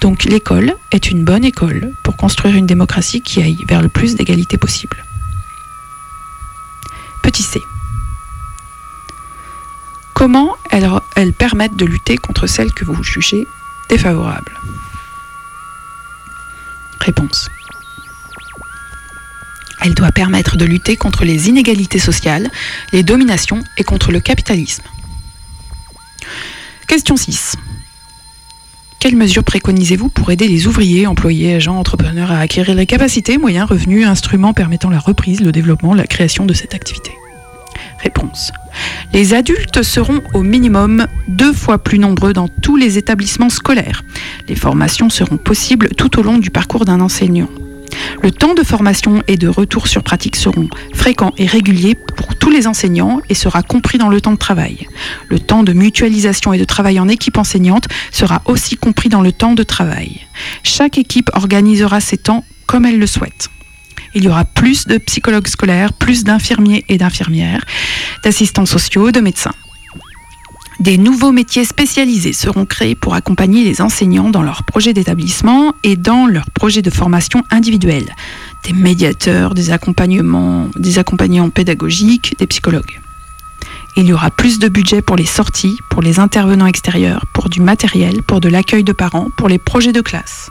Donc 0.00 0.24
l'école 0.24 0.76
est 0.92 1.10
une 1.10 1.24
bonne 1.24 1.44
école 1.44 1.92
pour 2.04 2.16
construire 2.16 2.54
une 2.54 2.66
démocratie 2.66 3.20
qui 3.20 3.42
aille 3.42 3.64
vers 3.68 3.82
le 3.82 3.88
plus 3.88 4.14
d'égalité 4.14 4.58
possible. 4.58 5.04
Petit 7.22 7.42
c. 7.42 7.60
Comment 10.14 10.54
elles, 10.70 11.32
permettent 11.32 11.76
de 11.76 11.84
lutter 11.84 12.16
contre 12.16 12.46
celles 12.46 12.72
que 12.72 12.84
vous 12.84 13.02
jugez 13.02 13.46
défavorables? 13.90 14.52
Réponse. 17.00 17.48
Elle 19.82 19.94
doit 19.94 20.12
permettre 20.12 20.56
de 20.56 20.64
lutter 20.64 20.96
contre 20.96 21.24
les 21.24 21.48
inégalités 21.48 21.98
sociales, 21.98 22.48
les 22.92 23.02
dominations 23.02 23.62
et 23.76 23.84
contre 23.84 24.12
le 24.12 24.20
capitalisme. 24.20 24.84
Question 26.86 27.16
6. 27.16 27.56
Quelles 29.00 29.16
mesures 29.16 29.44
préconisez-vous 29.44 30.08
pour 30.08 30.30
aider 30.30 30.48
les 30.48 30.66
ouvriers, 30.66 31.06
employés, 31.06 31.54
agents, 31.54 31.78
entrepreneurs 31.78 32.32
à 32.32 32.38
acquérir 32.38 32.74
les 32.74 32.86
capacités, 32.86 33.36
moyens, 33.36 33.68
revenus, 33.68 34.06
instruments 34.06 34.54
permettant 34.54 34.88
la 34.88 35.00
reprise, 35.00 35.40
le 35.40 35.52
développement, 35.52 35.92
la 35.92 36.06
création 36.06 36.46
de 36.46 36.54
cette 36.54 36.72
activité? 36.72 37.12
Réponse. 38.02 38.52
Les 39.12 39.34
adultes 39.34 39.82
seront 39.82 40.22
au 40.34 40.42
minimum 40.42 41.06
deux 41.28 41.52
fois 41.52 41.78
plus 41.78 41.98
nombreux 41.98 42.32
dans 42.32 42.48
tous 42.48 42.76
les 42.76 42.98
établissements 42.98 43.50
scolaires. 43.50 44.04
Les 44.48 44.56
formations 44.56 45.10
seront 45.10 45.36
possibles 45.36 45.88
tout 45.96 46.18
au 46.18 46.22
long 46.22 46.38
du 46.38 46.50
parcours 46.50 46.84
d'un 46.84 47.00
enseignant. 47.00 47.48
Le 48.22 48.30
temps 48.30 48.54
de 48.54 48.62
formation 48.62 49.22
et 49.28 49.36
de 49.36 49.48
retour 49.48 49.86
sur 49.86 50.02
pratique 50.02 50.36
seront 50.36 50.68
fréquents 50.94 51.32
et 51.36 51.46
réguliers 51.46 51.94
pour 51.94 52.34
tous 52.36 52.50
les 52.50 52.66
enseignants 52.66 53.20
et 53.28 53.34
sera 53.34 53.62
compris 53.62 53.98
dans 53.98 54.08
le 54.08 54.20
temps 54.20 54.32
de 54.32 54.38
travail. 54.38 54.86
Le 55.28 55.38
temps 55.38 55.62
de 55.62 55.72
mutualisation 55.72 56.52
et 56.52 56.58
de 56.58 56.64
travail 56.64 56.98
en 56.98 57.08
équipe 57.08 57.38
enseignante 57.38 57.86
sera 58.10 58.42
aussi 58.46 58.76
compris 58.76 59.08
dans 59.08 59.22
le 59.22 59.32
temps 59.32 59.54
de 59.54 59.62
travail. 59.62 60.20
Chaque 60.62 60.98
équipe 60.98 61.30
organisera 61.34 62.00
ses 62.00 62.18
temps 62.18 62.44
comme 62.66 62.86
elle 62.86 62.98
le 62.98 63.06
souhaite. 63.06 63.50
Il 64.14 64.24
y 64.24 64.28
aura 64.28 64.44
plus 64.44 64.86
de 64.86 64.98
psychologues 64.98 65.48
scolaires, 65.48 65.92
plus 65.92 66.24
d'infirmiers 66.24 66.84
et 66.88 66.98
d'infirmières, 66.98 67.64
d'assistants 68.22 68.66
sociaux, 68.66 69.10
de 69.10 69.20
médecins. 69.20 69.54
Des 70.80 70.98
nouveaux 70.98 71.32
métiers 71.32 71.64
spécialisés 71.64 72.32
seront 72.32 72.66
créés 72.66 72.94
pour 72.94 73.14
accompagner 73.14 73.64
les 73.64 73.80
enseignants 73.80 74.30
dans 74.30 74.42
leurs 74.42 74.64
projets 74.64 74.92
d'établissement 74.92 75.72
et 75.82 75.96
dans 75.96 76.26
leurs 76.26 76.50
projets 76.50 76.82
de 76.82 76.90
formation 76.90 77.42
individuelle. 77.50 78.14
Des 78.64 78.72
médiateurs, 78.72 79.54
des 79.54 79.70
accompagnements, 79.70 80.68
des 80.76 80.98
accompagnants 80.98 81.50
pédagogiques, 81.50 82.36
des 82.38 82.46
psychologues. 82.46 83.00
Il 83.96 84.06
y 84.06 84.12
aura 84.12 84.30
plus 84.30 84.58
de 84.58 84.68
budget 84.68 85.00
pour 85.00 85.16
les 85.16 85.26
sorties, 85.26 85.78
pour 85.88 86.02
les 86.02 86.18
intervenants 86.18 86.66
extérieurs, 86.66 87.26
pour 87.32 87.48
du 87.48 87.60
matériel, 87.60 88.22
pour 88.22 88.40
de 88.40 88.48
l'accueil 88.48 88.82
de 88.82 88.92
parents, 88.92 89.28
pour 89.36 89.48
les 89.48 89.58
projets 89.58 89.92
de 89.92 90.00
classe. 90.00 90.50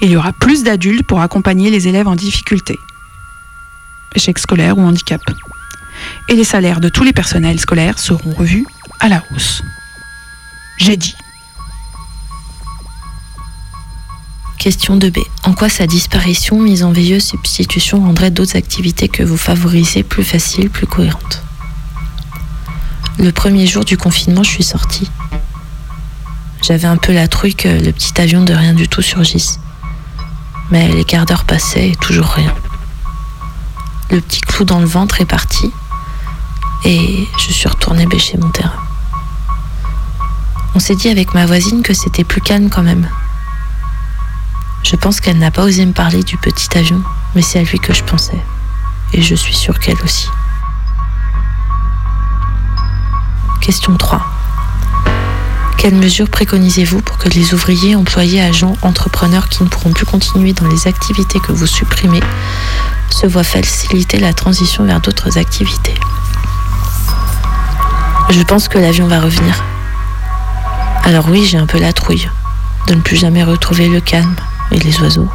Il 0.00 0.10
y 0.10 0.16
aura 0.16 0.32
plus 0.32 0.62
d'adultes 0.62 1.06
pour 1.06 1.20
accompagner 1.20 1.70
les 1.70 1.88
élèves 1.88 2.08
en 2.08 2.16
difficulté, 2.16 2.78
échec 4.14 4.38
scolaire 4.38 4.78
ou 4.78 4.82
handicap. 4.82 5.20
Et 6.28 6.34
les 6.34 6.44
salaires 6.44 6.80
de 6.80 6.88
tous 6.88 7.04
les 7.04 7.12
personnels 7.12 7.60
scolaires 7.60 7.98
seront 7.98 8.32
revus 8.32 8.66
à 9.00 9.08
la 9.08 9.22
hausse. 9.30 9.62
J'ai 10.78 10.96
dit. 10.96 11.14
Question 14.58 14.96
2b. 14.96 15.18
En 15.44 15.54
quoi 15.54 15.68
sa 15.68 15.86
disparition, 15.86 16.60
mise 16.60 16.84
en 16.84 16.92
veilleuse, 16.92 17.24
substitution 17.24 18.00
rendrait 18.00 18.30
d'autres 18.30 18.56
activités 18.56 19.08
que 19.08 19.24
vous 19.24 19.36
favorisez 19.36 20.04
plus 20.04 20.24
faciles, 20.24 20.70
plus 20.70 20.86
cohérentes? 20.86 21.42
Le 23.18 23.30
premier 23.32 23.66
jour 23.66 23.84
du 23.84 23.96
confinement, 23.96 24.42
je 24.42 24.50
suis 24.50 24.64
sortie. 24.64 25.10
J'avais 26.62 26.86
un 26.86 26.96
peu 26.96 27.12
la 27.12 27.26
trouille 27.26 27.56
que 27.56 27.68
le 27.68 27.92
petit 27.92 28.20
avion 28.20 28.44
de 28.44 28.54
rien 28.54 28.72
du 28.72 28.88
tout 28.88 29.02
surgisse. 29.02 29.58
Mais 30.70 30.88
les 30.88 31.04
quarts 31.04 31.26
d'heure 31.26 31.44
passaient 31.44 31.90
et 31.90 31.96
toujours 31.96 32.28
rien. 32.28 32.54
Le 34.10 34.20
petit 34.20 34.40
clou 34.40 34.64
dans 34.64 34.80
le 34.80 34.86
ventre 34.86 35.20
est 35.20 35.26
parti 35.26 35.72
et 36.84 37.28
je 37.38 37.52
suis 37.52 37.68
retournée 37.68 38.06
bêcher 38.06 38.38
mon 38.38 38.50
terrain. 38.50 38.72
On 40.74 40.78
s'est 40.78 40.96
dit 40.96 41.08
avec 41.08 41.34
ma 41.34 41.46
voisine 41.46 41.82
que 41.82 41.94
c'était 41.94 42.24
plus 42.24 42.40
calme 42.40 42.70
quand 42.70 42.82
même. 42.82 43.08
Je 44.82 44.96
pense 44.96 45.20
qu'elle 45.20 45.38
n'a 45.38 45.50
pas 45.50 45.64
osé 45.64 45.86
me 45.86 45.92
parler 45.92 46.22
du 46.22 46.36
petit 46.36 46.76
avion, 46.76 47.00
mais 47.34 47.42
c'est 47.42 47.58
à 47.58 47.62
lui 47.62 47.78
que 47.78 47.92
je 47.92 48.02
pensais. 48.02 48.40
Et 49.12 49.22
je 49.22 49.34
suis 49.34 49.54
sûre 49.54 49.78
qu'elle 49.78 50.00
aussi. 50.02 50.28
Question 53.60 53.96
3. 53.96 54.20
Quelles 55.78 55.94
mesures 55.96 56.28
préconisez-vous 56.28 57.00
pour 57.02 57.18
que 57.18 57.28
les 57.28 57.54
ouvriers, 57.54 57.96
employés, 57.96 58.40
agents, 58.40 58.76
entrepreneurs 58.82 59.48
qui 59.48 59.64
ne 59.64 59.68
pourront 59.68 59.92
plus 59.92 60.06
continuer 60.06 60.52
dans 60.52 60.68
les 60.68 60.86
activités 60.86 61.40
que 61.40 61.52
vous 61.52 61.66
supprimez 61.66 62.20
se 63.10 63.26
voient 63.26 63.42
faciliter 63.42 64.18
la 64.18 64.32
transition 64.32 64.84
vers 64.84 65.00
d'autres 65.00 65.38
activités? 65.38 65.94
Je 68.30 68.42
pense 68.42 68.68
que 68.68 68.78
l'avion 68.78 69.08
va 69.08 69.20
revenir. 69.20 69.62
Alors 71.04 71.28
oui, 71.28 71.44
j'ai 71.44 71.58
un 71.58 71.66
peu 71.66 71.78
la 71.78 71.92
trouille 71.92 72.30
de 72.86 72.94
ne 72.94 73.00
plus 73.00 73.16
jamais 73.16 73.42
retrouver 73.42 73.88
le 73.88 74.00
calme 74.00 74.36
et 74.70 74.78
les 74.78 74.98
oiseaux. 75.00 75.28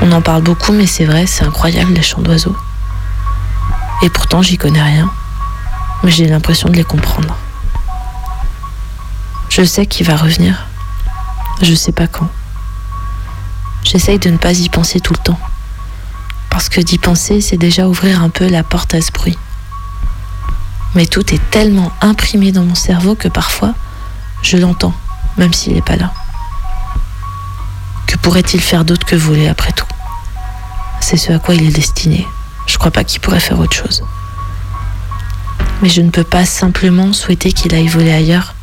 On 0.00 0.10
en 0.10 0.22
parle 0.22 0.42
beaucoup, 0.42 0.72
mais 0.72 0.86
c'est 0.86 1.04
vrai, 1.04 1.26
c'est 1.26 1.44
incroyable 1.44 1.92
les 1.92 2.02
chants 2.02 2.22
d'oiseaux. 2.22 2.56
Et 4.02 4.08
pourtant, 4.08 4.42
j'y 4.42 4.58
connais 4.58 4.82
rien, 4.82 5.10
mais 6.02 6.10
j'ai 6.10 6.26
l'impression 6.26 6.68
de 6.68 6.76
les 6.76 6.84
comprendre. 6.84 7.36
Je 9.54 9.64
sais 9.64 9.84
qu'il 9.84 10.06
va 10.06 10.16
revenir. 10.16 10.66
Je 11.60 11.74
sais 11.74 11.92
pas 11.92 12.06
quand. 12.06 12.30
J'essaye 13.84 14.18
de 14.18 14.30
ne 14.30 14.38
pas 14.38 14.52
y 14.52 14.70
penser 14.70 14.98
tout 14.98 15.12
le 15.12 15.22
temps. 15.22 15.38
Parce 16.48 16.70
que 16.70 16.80
d'y 16.80 16.96
penser, 16.96 17.42
c'est 17.42 17.58
déjà 17.58 17.86
ouvrir 17.86 18.22
un 18.22 18.30
peu 18.30 18.48
la 18.48 18.62
porte 18.62 18.94
à 18.94 19.02
ce 19.02 19.12
bruit. 19.12 19.36
Mais 20.94 21.04
tout 21.04 21.34
est 21.34 21.50
tellement 21.50 21.92
imprimé 22.00 22.50
dans 22.50 22.64
mon 22.64 22.74
cerveau 22.74 23.14
que 23.14 23.28
parfois, 23.28 23.74
Je 24.40 24.56
l'entends, 24.56 24.94
même 25.36 25.52
s'il 25.52 25.74
n'est 25.74 25.82
pas 25.82 25.96
là. 25.96 26.14
Que 28.06 28.16
pourrait-il 28.16 28.60
faire 28.62 28.86
d'autre 28.86 29.04
que 29.04 29.16
voler 29.16 29.48
après 29.48 29.72
tout? 29.72 29.86
C'est 31.00 31.18
ce 31.18 31.30
à 31.30 31.38
quoi 31.38 31.54
il 31.54 31.68
est 31.68 31.76
destiné. 31.76 32.26
Je 32.66 32.78
crois 32.78 32.90
pas 32.90 33.04
qu'il 33.04 33.20
pourrait 33.20 33.38
faire 33.38 33.58
autre 33.58 33.76
chose. 33.76 34.02
Mais 35.82 35.90
je 35.90 36.00
ne 36.00 36.08
peux 36.08 36.24
pas 36.24 36.46
simplement 36.46 37.12
souhaiter 37.12 37.52
qu'il 37.52 37.74
aille 37.74 37.88
voler 37.88 38.14
ailleurs. 38.14 38.54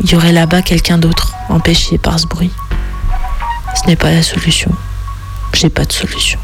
Il 0.00 0.10
y 0.10 0.14
aurait 0.14 0.32
là-bas 0.32 0.62
quelqu'un 0.62 0.98
d'autre, 0.98 1.34
empêché 1.48 1.98
par 1.98 2.18
ce 2.20 2.26
bruit. 2.26 2.52
Ce 3.74 3.86
n'est 3.88 3.96
pas 3.96 4.12
la 4.12 4.22
solution. 4.22 4.72
J'ai 5.52 5.70
pas 5.70 5.84
de 5.84 5.92
solution. 5.92 6.38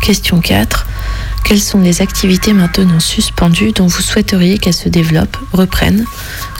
Question 0.00 0.40
4. 0.40 0.86
Quelles 1.44 1.60
sont 1.60 1.80
les 1.80 2.00
activités 2.02 2.52
maintenant 2.52 3.00
suspendues 3.00 3.72
dont 3.72 3.86
vous 3.86 4.02
souhaiteriez 4.02 4.58
qu'elles 4.58 4.72
se 4.74 4.88
développent, 4.88 5.38
reprennent, 5.52 6.04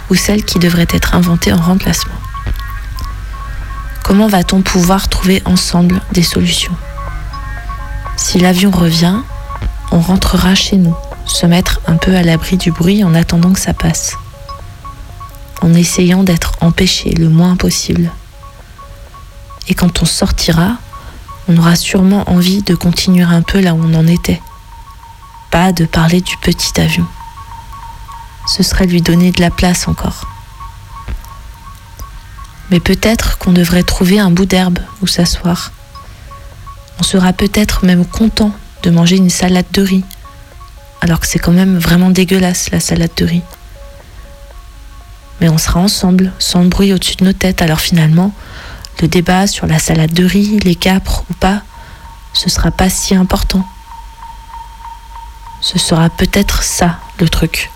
ou 0.09 0.15
celles 0.15 0.43
qui 0.43 0.59
devraient 0.59 0.87
être 0.91 1.15
inventées 1.15 1.53
en 1.53 1.61
remplacement? 1.61 2.15
Comment 4.03 4.27
va-t-on 4.27 4.61
pouvoir 4.61 5.07
trouver 5.07 5.41
ensemble 5.45 6.01
des 6.11 6.23
solutions? 6.23 6.75
Si 8.17 8.39
l'avion 8.39 8.71
revient, 8.71 9.17
on 9.91 9.99
rentrera 9.99 10.55
chez 10.55 10.77
nous, 10.77 10.95
se 11.29 11.45
mettre 11.45 11.79
un 11.87 11.97
peu 11.97 12.15
à 12.15 12.23
l'abri 12.23 12.57
du 12.57 12.71
bruit 12.71 13.03
en 13.03 13.13
attendant 13.13 13.53
que 13.53 13.59
ça 13.59 13.73
passe, 13.73 14.15
en 15.61 15.73
essayant 15.73 16.23
d'être 16.23 16.53
empêché 16.61 17.11
le 17.11 17.29
moins 17.29 17.55
possible. 17.55 18.11
Et 19.67 19.73
quand 19.73 20.01
on 20.01 20.05
sortira, 20.05 20.77
on 21.47 21.57
aura 21.57 21.75
sûrement 21.75 22.29
envie 22.29 22.61
de 22.63 22.75
continuer 22.75 23.23
un 23.23 23.41
peu 23.41 23.59
là 23.59 23.73
où 23.73 23.81
on 23.83 23.93
en 23.93 24.07
était, 24.07 24.41
pas 25.51 25.71
de 25.71 25.85
parler 25.85 26.21
du 26.21 26.35
petit 26.37 26.79
avion. 26.79 27.05
Ce 28.47 28.63
serait 28.63 28.87
lui 28.87 29.01
donner 29.01 29.31
de 29.31 29.41
la 29.41 29.51
place 29.51 29.87
encore. 29.87 30.25
Mais 32.71 32.79
peut-être 32.79 33.37
qu'on 33.37 33.51
devrait 33.51 33.83
trouver 33.83 34.19
un 34.19 34.31
bout 34.31 34.45
d'herbe 34.45 34.79
où 35.01 35.07
s'asseoir. 35.07 35.71
On 36.99 37.03
sera 37.03 37.33
peut-être 37.33 37.85
même 37.85 38.05
content 38.05 38.51
de 38.83 38.91
manger 38.91 39.17
une 39.17 39.29
salade 39.29 39.65
de 39.73 39.81
riz, 39.81 40.03
alors 41.01 41.19
que 41.19 41.27
c'est 41.27 41.39
quand 41.39 41.51
même 41.51 41.77
vraiment 41.77 42.09
dégueulasse 42.09 42.71
la 42.71 42.79
salade 42.79 43.11
de 43.17 43.25
riz. 43.25 43.43
Mais 45.41 45.49
on 45.49 45.57
sera 45.57 45.79
ensemble, 45.79 46.33
sans 46.39 46.65
bruit 46.65 46.93
au-dessus 46.93 47.15
de 47.15 47.25
nos 47.25 47.33
têtes, 47.33 47.61
alors 47.61 47.79
finalement, 47.79 48.33
le 49.01 49.07
débat 49.07 49.47
sur 49.47 49.67
la 49.67 49.79
salade 49.79 50.13
de 50.13 50.25
riz, 50.25 50.59
les 50.59 50.75
capres 50.75 51.23
ou 51.29 51.33
pas, 51.33 51.61
ce 52.33 52.49
sera 52.49 52.71
pas 52.71 52.89
si 52.89 53.15
important. 53.15 53.65
Ce 55.61 55.79
sera 55.79 56.09
peut-être 56.09 56.63
ça 56.63 56.99
le 57.19 57.29
truc. 57.29 57.71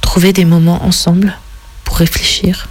Trouver 0.00 0.32
des 0.32 0.44
moments 0.44 0.84
ensemble 0.84 1.36
pour 1.84 1.96
réfléchir. 1.96 2.68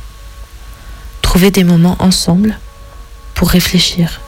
Trouver 1.22 1.52
des 1.52 1.64
moments 1.64 1.98
ensemble 2.00 2.58
pour 3.36 3.50
réfléchir. 3.50 4.22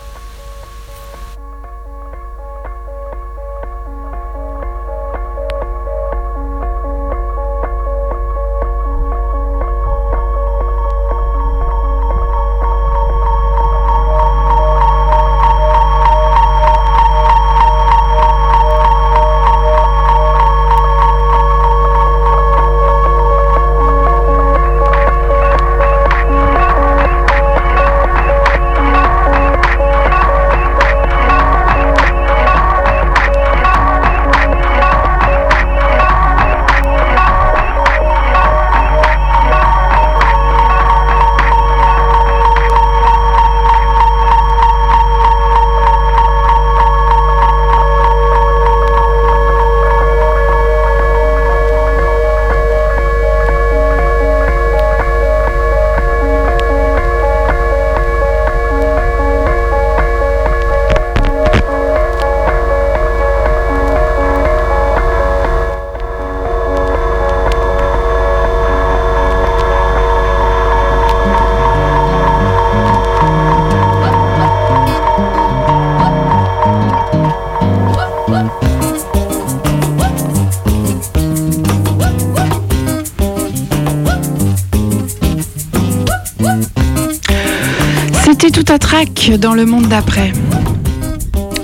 Dans 89.28 89.54
le 89.54 89.66
monde 89.66 89.88
d'après. 89.88 90.32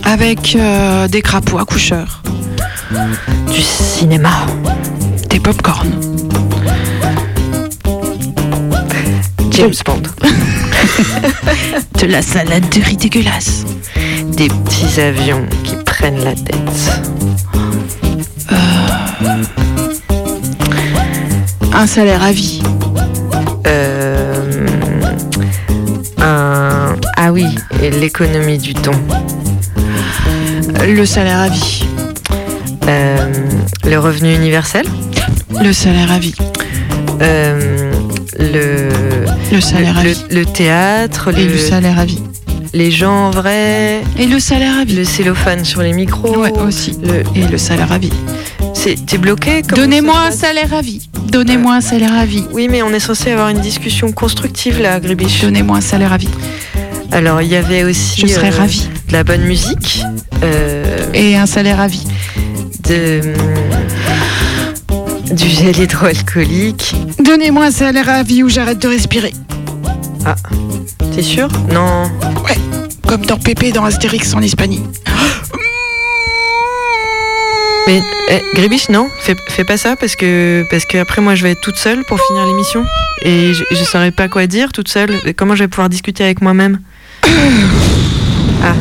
Avec 0.03 0.56
euh, 0.56 1.08
des 1.08 1.22
crapauds 1.22 1.58
accoucheurs. 1.58 2.22
Du 3.51 3.62
cinéma. 3.62 4.45
Des 5.30 5.39
pop-corn. 5.39 5.89
James 9.51 9.74
Bond. 9.86 10.01
De 12.01 12.08
la 12.08 12.22
salade 12.22 12.68
de 12.70 12.82
riz 12.82 12.97
dégueulasse. 12.97 13.64
Des 14.36 14.49
petits 14.49 14.99
avions 14.99 15.45
qui 15.64 15.76
prennent 15.86 16.24
la 16.24 16.36
tête. 16.36 16.91
Un 21.74 21.88
salaire 21.88 22.22
à 22.22 22.32
vie. 22.32 22.62
Et 27.86 27.91
l'économie 27.91 28.57
du 28.57 28.73
ton. 28.73 28.91
Le 30.88 31.05
salaire 31.05 31.39
à 31.39 31.49
vie. 31.49 31.83
Euh, 32.88 33.31
le 33.86 33.99
revenu 33.99 34.33
universel. 34.33 34.86
Le 35.61 35.71
salaire 35.71 36.11
à 36.11 36.17
vie. 36.19 36.33
Euh, 37.21 37.91
le, 38.39 38.89
Le 39.51 39.61
salaire 39.61 39.97
à 39.99 40.03
le, 40.03 40.09
vie. 40.09 40.25
le 40.31 40.45
théâtre. 40.45 41.29
Et 41.38 41.45
le 41.45 41.57
salaire 41.57 41.99
à 41.99 42.05
vie. 42.05 42.21
Les 42.73 42.89
gens 42.91 43.29
vrais. 43.29 44.01
Et 44.17 44.25
le 44.25 44.39
salaire 44.39 44.79
à 44.79 44.83
vie. 44.83 44.95
Le 44.95 45.05
cellophane 45.05 45.63
sur 45.63 45.81
les 45.81 45.93
micros. 45.93 46.39
Ouais, 46.39 46.51
aussi. 46.59 46.97
Le... 47.03 47.23
Et 47.39 47.47
le 47.47 47.57
salaire 47.57 47.91
à 47.91 47.97
vie. 47.99 48.11
C'est- 48.73 49.05
T'es 49.05 49.17
bloqué 49.17 49.61
Donnez-moi 49.61 50.15
un 50.27 50.31
salaire 50.31 50.73
à 50.73 50.81
vie. 50.81 51.07
Donnez-moi 51.31 51.75
un 51.75 51.81
salaire 51.81 52.13
à 52.13 52.25
vie. 52.25 52.45
Oui, 52.51 52.67
mais 52.69 52.81
on 52.81 52.91
est 52.93 52.99
censé 52.99 53.31
avoir 53.31 53.49
une 53.49 53.59
discussion 53.59 54.11
constructive 54.11 54.81
là, 54.81 54.99
Gribiche. 54.99 55.41
Donnez-moi 55.41 55.77
un 55.77 55.81
salaire 55.81 56.13
à 56.13 56.17
vie. 56.17 56.29
Alors, 57.16 57.41
il 57.41 57.47
y 57.47 57.55
avait 57.55 57.84
aussi. 57.86 58.20
Je 58.22 58.28
serais 58.28 58.53
euh, 58.53 58.57
ravie. 58.57 58.89
De 59.07 59.13
la 59.13 59.24
bonne 59.24 59.43
musique. 59.43 60.03
euh, 60.43 60.84
Et 61.13 61.38
un 61.38 61.45
salaire 61.45 61.80
à 61.80 61.88
vie. 61.88 62.05
de. 62.89 63.22
Du 65.34 65.47
gel 65.49 65.78
hydroalcoolique. 65.80 66.93
Donnez-moi 67.24 67.66
un 67.66 67.72
salaire 67.72 68.09
à 68.09 68.22
vie 68.24 68.43
où 68.43 68.49
j'arrête 68.49 68.80
de 68.80 68.88
respirer. 68.89 69.34
Ah, 70.26 70.36
t'es 71.16 71.22
sûr? 71.22 71.47
Non. 71.72 72.03
Ouais, 72.43 72.57
comme 73.07 73.26
dans 73.26 73.38
Pépé 73.38 73.72
dans 73.72 73.86
Astérix 73.86 74.34
en 74.34 74.41
Hispanie. 74.41 74.84
Mais 77.88 78.01
eh, 78.30 78.41
Gribiche, 78.55 78.89
non, 78.89 79.07
fais, 79.22 79.36
fais 79.49 79.63
pas 79.63 79.78
ça 79.78 79.95
parce 79.95 80.16
que 80.16 80.63
parce 80.72 80.86
que 80.86 80.97
après 80.97 81.22
moi 81.22 81.36
je 81.36 81.43
vais 81.43 81.51
être 81.51 81.61
toute 81.61 81.76
seule 81.78 82.03
pour 82.05 82.20
finir 82.20 82.43
l'émission 82.47 82.84
et 83.24 83.53
je, 83.53 83.63
je 83.72 83.84
saurais 83.84 84.09
pas 84.11 84.28
quoi 84.28 84.47
dire 84.47 84.72
toute 84.72 84.88
seule. 84.89 85.11
Comment 85.38 85.55
je 85.55 85.63
vais 85.63 85.68
pouvoir 85.68 85.89
discuter 85.89 86.24
avec 86.24 86.41
moi-même? 86.41 86.80
Ah 88.63 88.76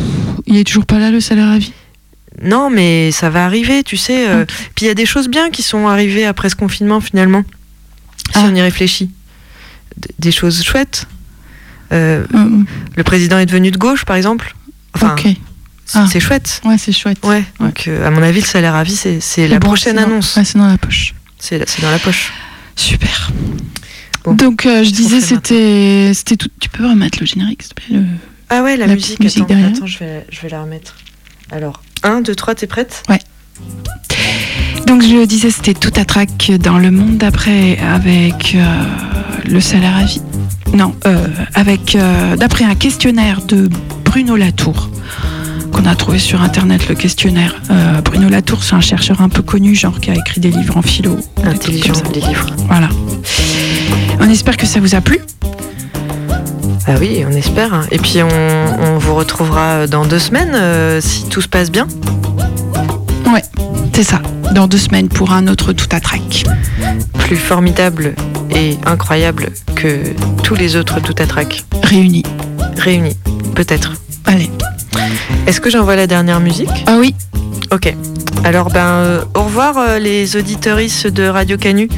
Il 0.46 0.56
est 0.56 0.64
toujours 0.64 0.86
pas 0.86 0.98
là 0.98 1.10
le 1.10 1.20
salaire 1.20 1.48
à 1.48 1.58
vie? 1.58 1.72
non, 2.42 2.68
mais 2.68 3.12
ça 3.12 3.30
va 3.30 3.44
arriver, 3.44 3.84
tu 3.84 3.96
sais. 3.96 4.28
euh, 4.28 4.44
Puis 4.74 4.84
il 4.84 4.88
y 4.88 4.90
a 4.90 4.94
des 4.94 5.06
choses 5.06 5.28
bien 5.28 5.50
qui 5.50 5.62
sont 5.62 5.86
arrivées 5.86 6.26
après 6.26 6.48
ce 6.50 6.56
confinement 6.56 7.00
finalement, 7.00 7.44
si 8.32 8.32
Ah. 8.34 8.48
on 8.50 8.54
y 8.54 8.60
réfléchit. 8.60 9.08
Des 10.18 10.32
choses 10.32 10.62
chouettes. 10.64 11.06
Euh, 11.92 12.24
Euh, 12.34 12.48
le 12.96 13.04
président 13.04 13.38
est 13.38 13.46
devenu 13.46 13.70
de 13.70 13.78
gauche, 13.78 14.04
par 14.04 14.16
exemple. 14.16 14.54
Enfin, 14.94 15.12
ok. 15.16 15.28
c'est 15.86 15.98
Ah. 15.98 16.06
c'est 16.10 16.18
chouette. 16.20 16.60
Ouais, 16.64 16.76
c'est 16.76 16.92
chouette. 16.92 17.18
Ouais, 17.24 17.44
donc 17.60 17.84
euh, 17.86 18.04
à 18.06 18.10
mon 18.10 18.22
avis, 18.22 18.40
le 18.40 18.46
salaire 18.46 18.74
à 18.74 18.82
vie, 18.82 18.96
c'est 18.96 19.46
la 19.48 19.58
bon, 19.60 19.68
prochaine 19.68 19.96
annonce. 19.98 20.34
Ouais, 20.36 20.44
c'est 20.44 20.58
dans 20.58 20.66
la 20.66 20.76
poche. 20.78 21.14
C'est 21.38 21.58
dans 21.82 21.90
la 21.90 21.98
poche. 22.00 22.32
Super. 22.74 23.30
Bon. 24.24 24.34
Donc, 24.34 24.66
euh, 24.66 24.82
je 24.82 24.90
disais, 24.90 25.20
c'était 25.20 26.10
c'était 26.14 26.36
tout. 26.36 26.48
Tu 26.60 26.68
peux 26.68 26.84
remettre 26.86 27.18
le 27.20 27.26
générique, 27.26 27.62
s'il 27.62 27.74
te 27.74 27.80
plaît 27.80 27.96
le- 27.98 28.04
Ah 28.56 28.62
ouais, 28.62 28.76
la, 28.76 28.86
La 28.86 28.94
musique, 28.94 29.18
musique 29.18 29.38
attends, 29.38 29.48
derrière. 29.48 29.70
attends, 29.76 29.86
je 29.86 29.98
vais, 29.98 30.24
je 30.30 30.40
vais 30.40 30.48
la 30.48 30.62
remettre. 30.62 30.94
Alors, 31.50 31.82
1, 32.04 32.20
2, 32.20 32.36
3, 32.36 32.54
t'es 32.54 32.68
prête? 32.68 33.02
Donc, 34.86 35.02
je 35.02 35.26
disais, 35.26 35.50
c'était 35.50 35.74
tout 35.74 35.90
à 35.96 36.04
trac 36.04 36.52
dans 36.60 36.78
le 36.78 36.92
monde 36.92 37.16
d'après 37.16 37.78
avec 37.78 38.54
euh, 38.54 38.64
le 39.44 39.58
salaire 39.58 39.96
à 39.96 40.04
vie. 40.04 40.22
Non, 40.72 40.94
euh, 41.04 41.26
avec 41.54 41.96
euh, 41.96 42.36
d'après 42.36 42.64
un 42.64 42.76
questionnaire 42.76 43.42
de 43.42 43.68
Bruno 44.04 44.36
Latour 44.36 44.88
qu'on 45.72 45.86
a 45.86 45.96
trouvé 45.96 46.20
sur 46.20 46.40
internet 46.40 46.88
le 46.88 46.94
questionnaire. 46.94 47.60
Bruno 48.04 48.28
Latour, 48.28 48.62
c'est 48.62 48.76
un 48.76 48.80
chercheur 48.80 49.20
un 49.20 49.28
peu 49.28 49.42
connu, 49.42 49.74
genre 49.74 49.98
qui 49.98 50.12
a 50.12 50.14
écrit 50.14 50.40
des 50.40 50.52
livres 50.52 50.76
en 50.76 50.82
philo. 50.82 51.16
des 51.38 51.48
Intelligent, 51.48 51.94
les 52.14 52.20
livres. 52.20 52.50
Voilà. 52.68 52.88
On 54.20 54.30
espère 54.30 54.56
que 54.56 54.66
ça 54.66 54.78
vous 54.78 54.94
a 54.94 55.00
plu. 55.00 55.18
Ah 56.86 56.94
oui, 57.00 57.24
on 57.26 57.32
espère. 57.32 57.86
Et 57.90 57.98
puis, 57.98 58.18
on, 58.22 58.82
on 58.82 58.98
vous 58.98 59.14
retrouvera 59.14 59.86
dans 59.86 60.04
deux 60.04 60.18
semaines, 60.18 60.52
euh, 60.54 61.00
si 61.00 61.26
tout 61.28 61.40
se 61.40 61.48
passe 61.48 61.70
bien. 61.70 61.86
Ouais, 63.32 63.42
c'est 63.94 64.02
ça. 64.04 64.20
Dans 64.54 64.66
deux 64.68 64.78
semaines 64.78 65.08
pour 65.08 65.32
un 65.32 65.46
autre 65.48 65.72
tout 65.72 65.88
à 65.92 66.00
trac. 66.00 66.44
Plus 67.18 67.36
formidable 67.36 68.14
et 68.54 68.76
incroyable 68.84 69.48
que 69.74 70.02
tous 70.42 70.54
les 70.54 70.76
autres 70.76 71.00
tout 71.00 71.14
à 71.18 71.26
trac 71.26 71.64
Réunis. 71.82 72.22
réunis. 72.76 73.16
Peut-être. 73.54 73.94
Allez. 74.26 74.50
Est-ce 75.46 75.60
que 75.60 75.70
j'envoie 75.70 75.96
la 75.96 76.06
dernière 76.06 76.40
musique? 76.40 76.84
Ah 76.86 76.96
oui. 76.98 77.14
Ok. 77.72 77.94
Alors, 78.44 78.68
ben, 78.70 78.80
euh, 78.86 79.24
au 79.34 79.44
revoir 79.44 79.78
euh, 79.78 79.98
les 79.98 80.36
auditeuristes 80.36 81.06
de 81.06 81.24
Radio 81.24 81.56
Canu. 81.56 81.88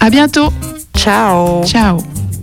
À 0.00 0.08
bientôt. 0.08 0.52
Ciao 0.96 1.64
Ciao. 1.64 1.98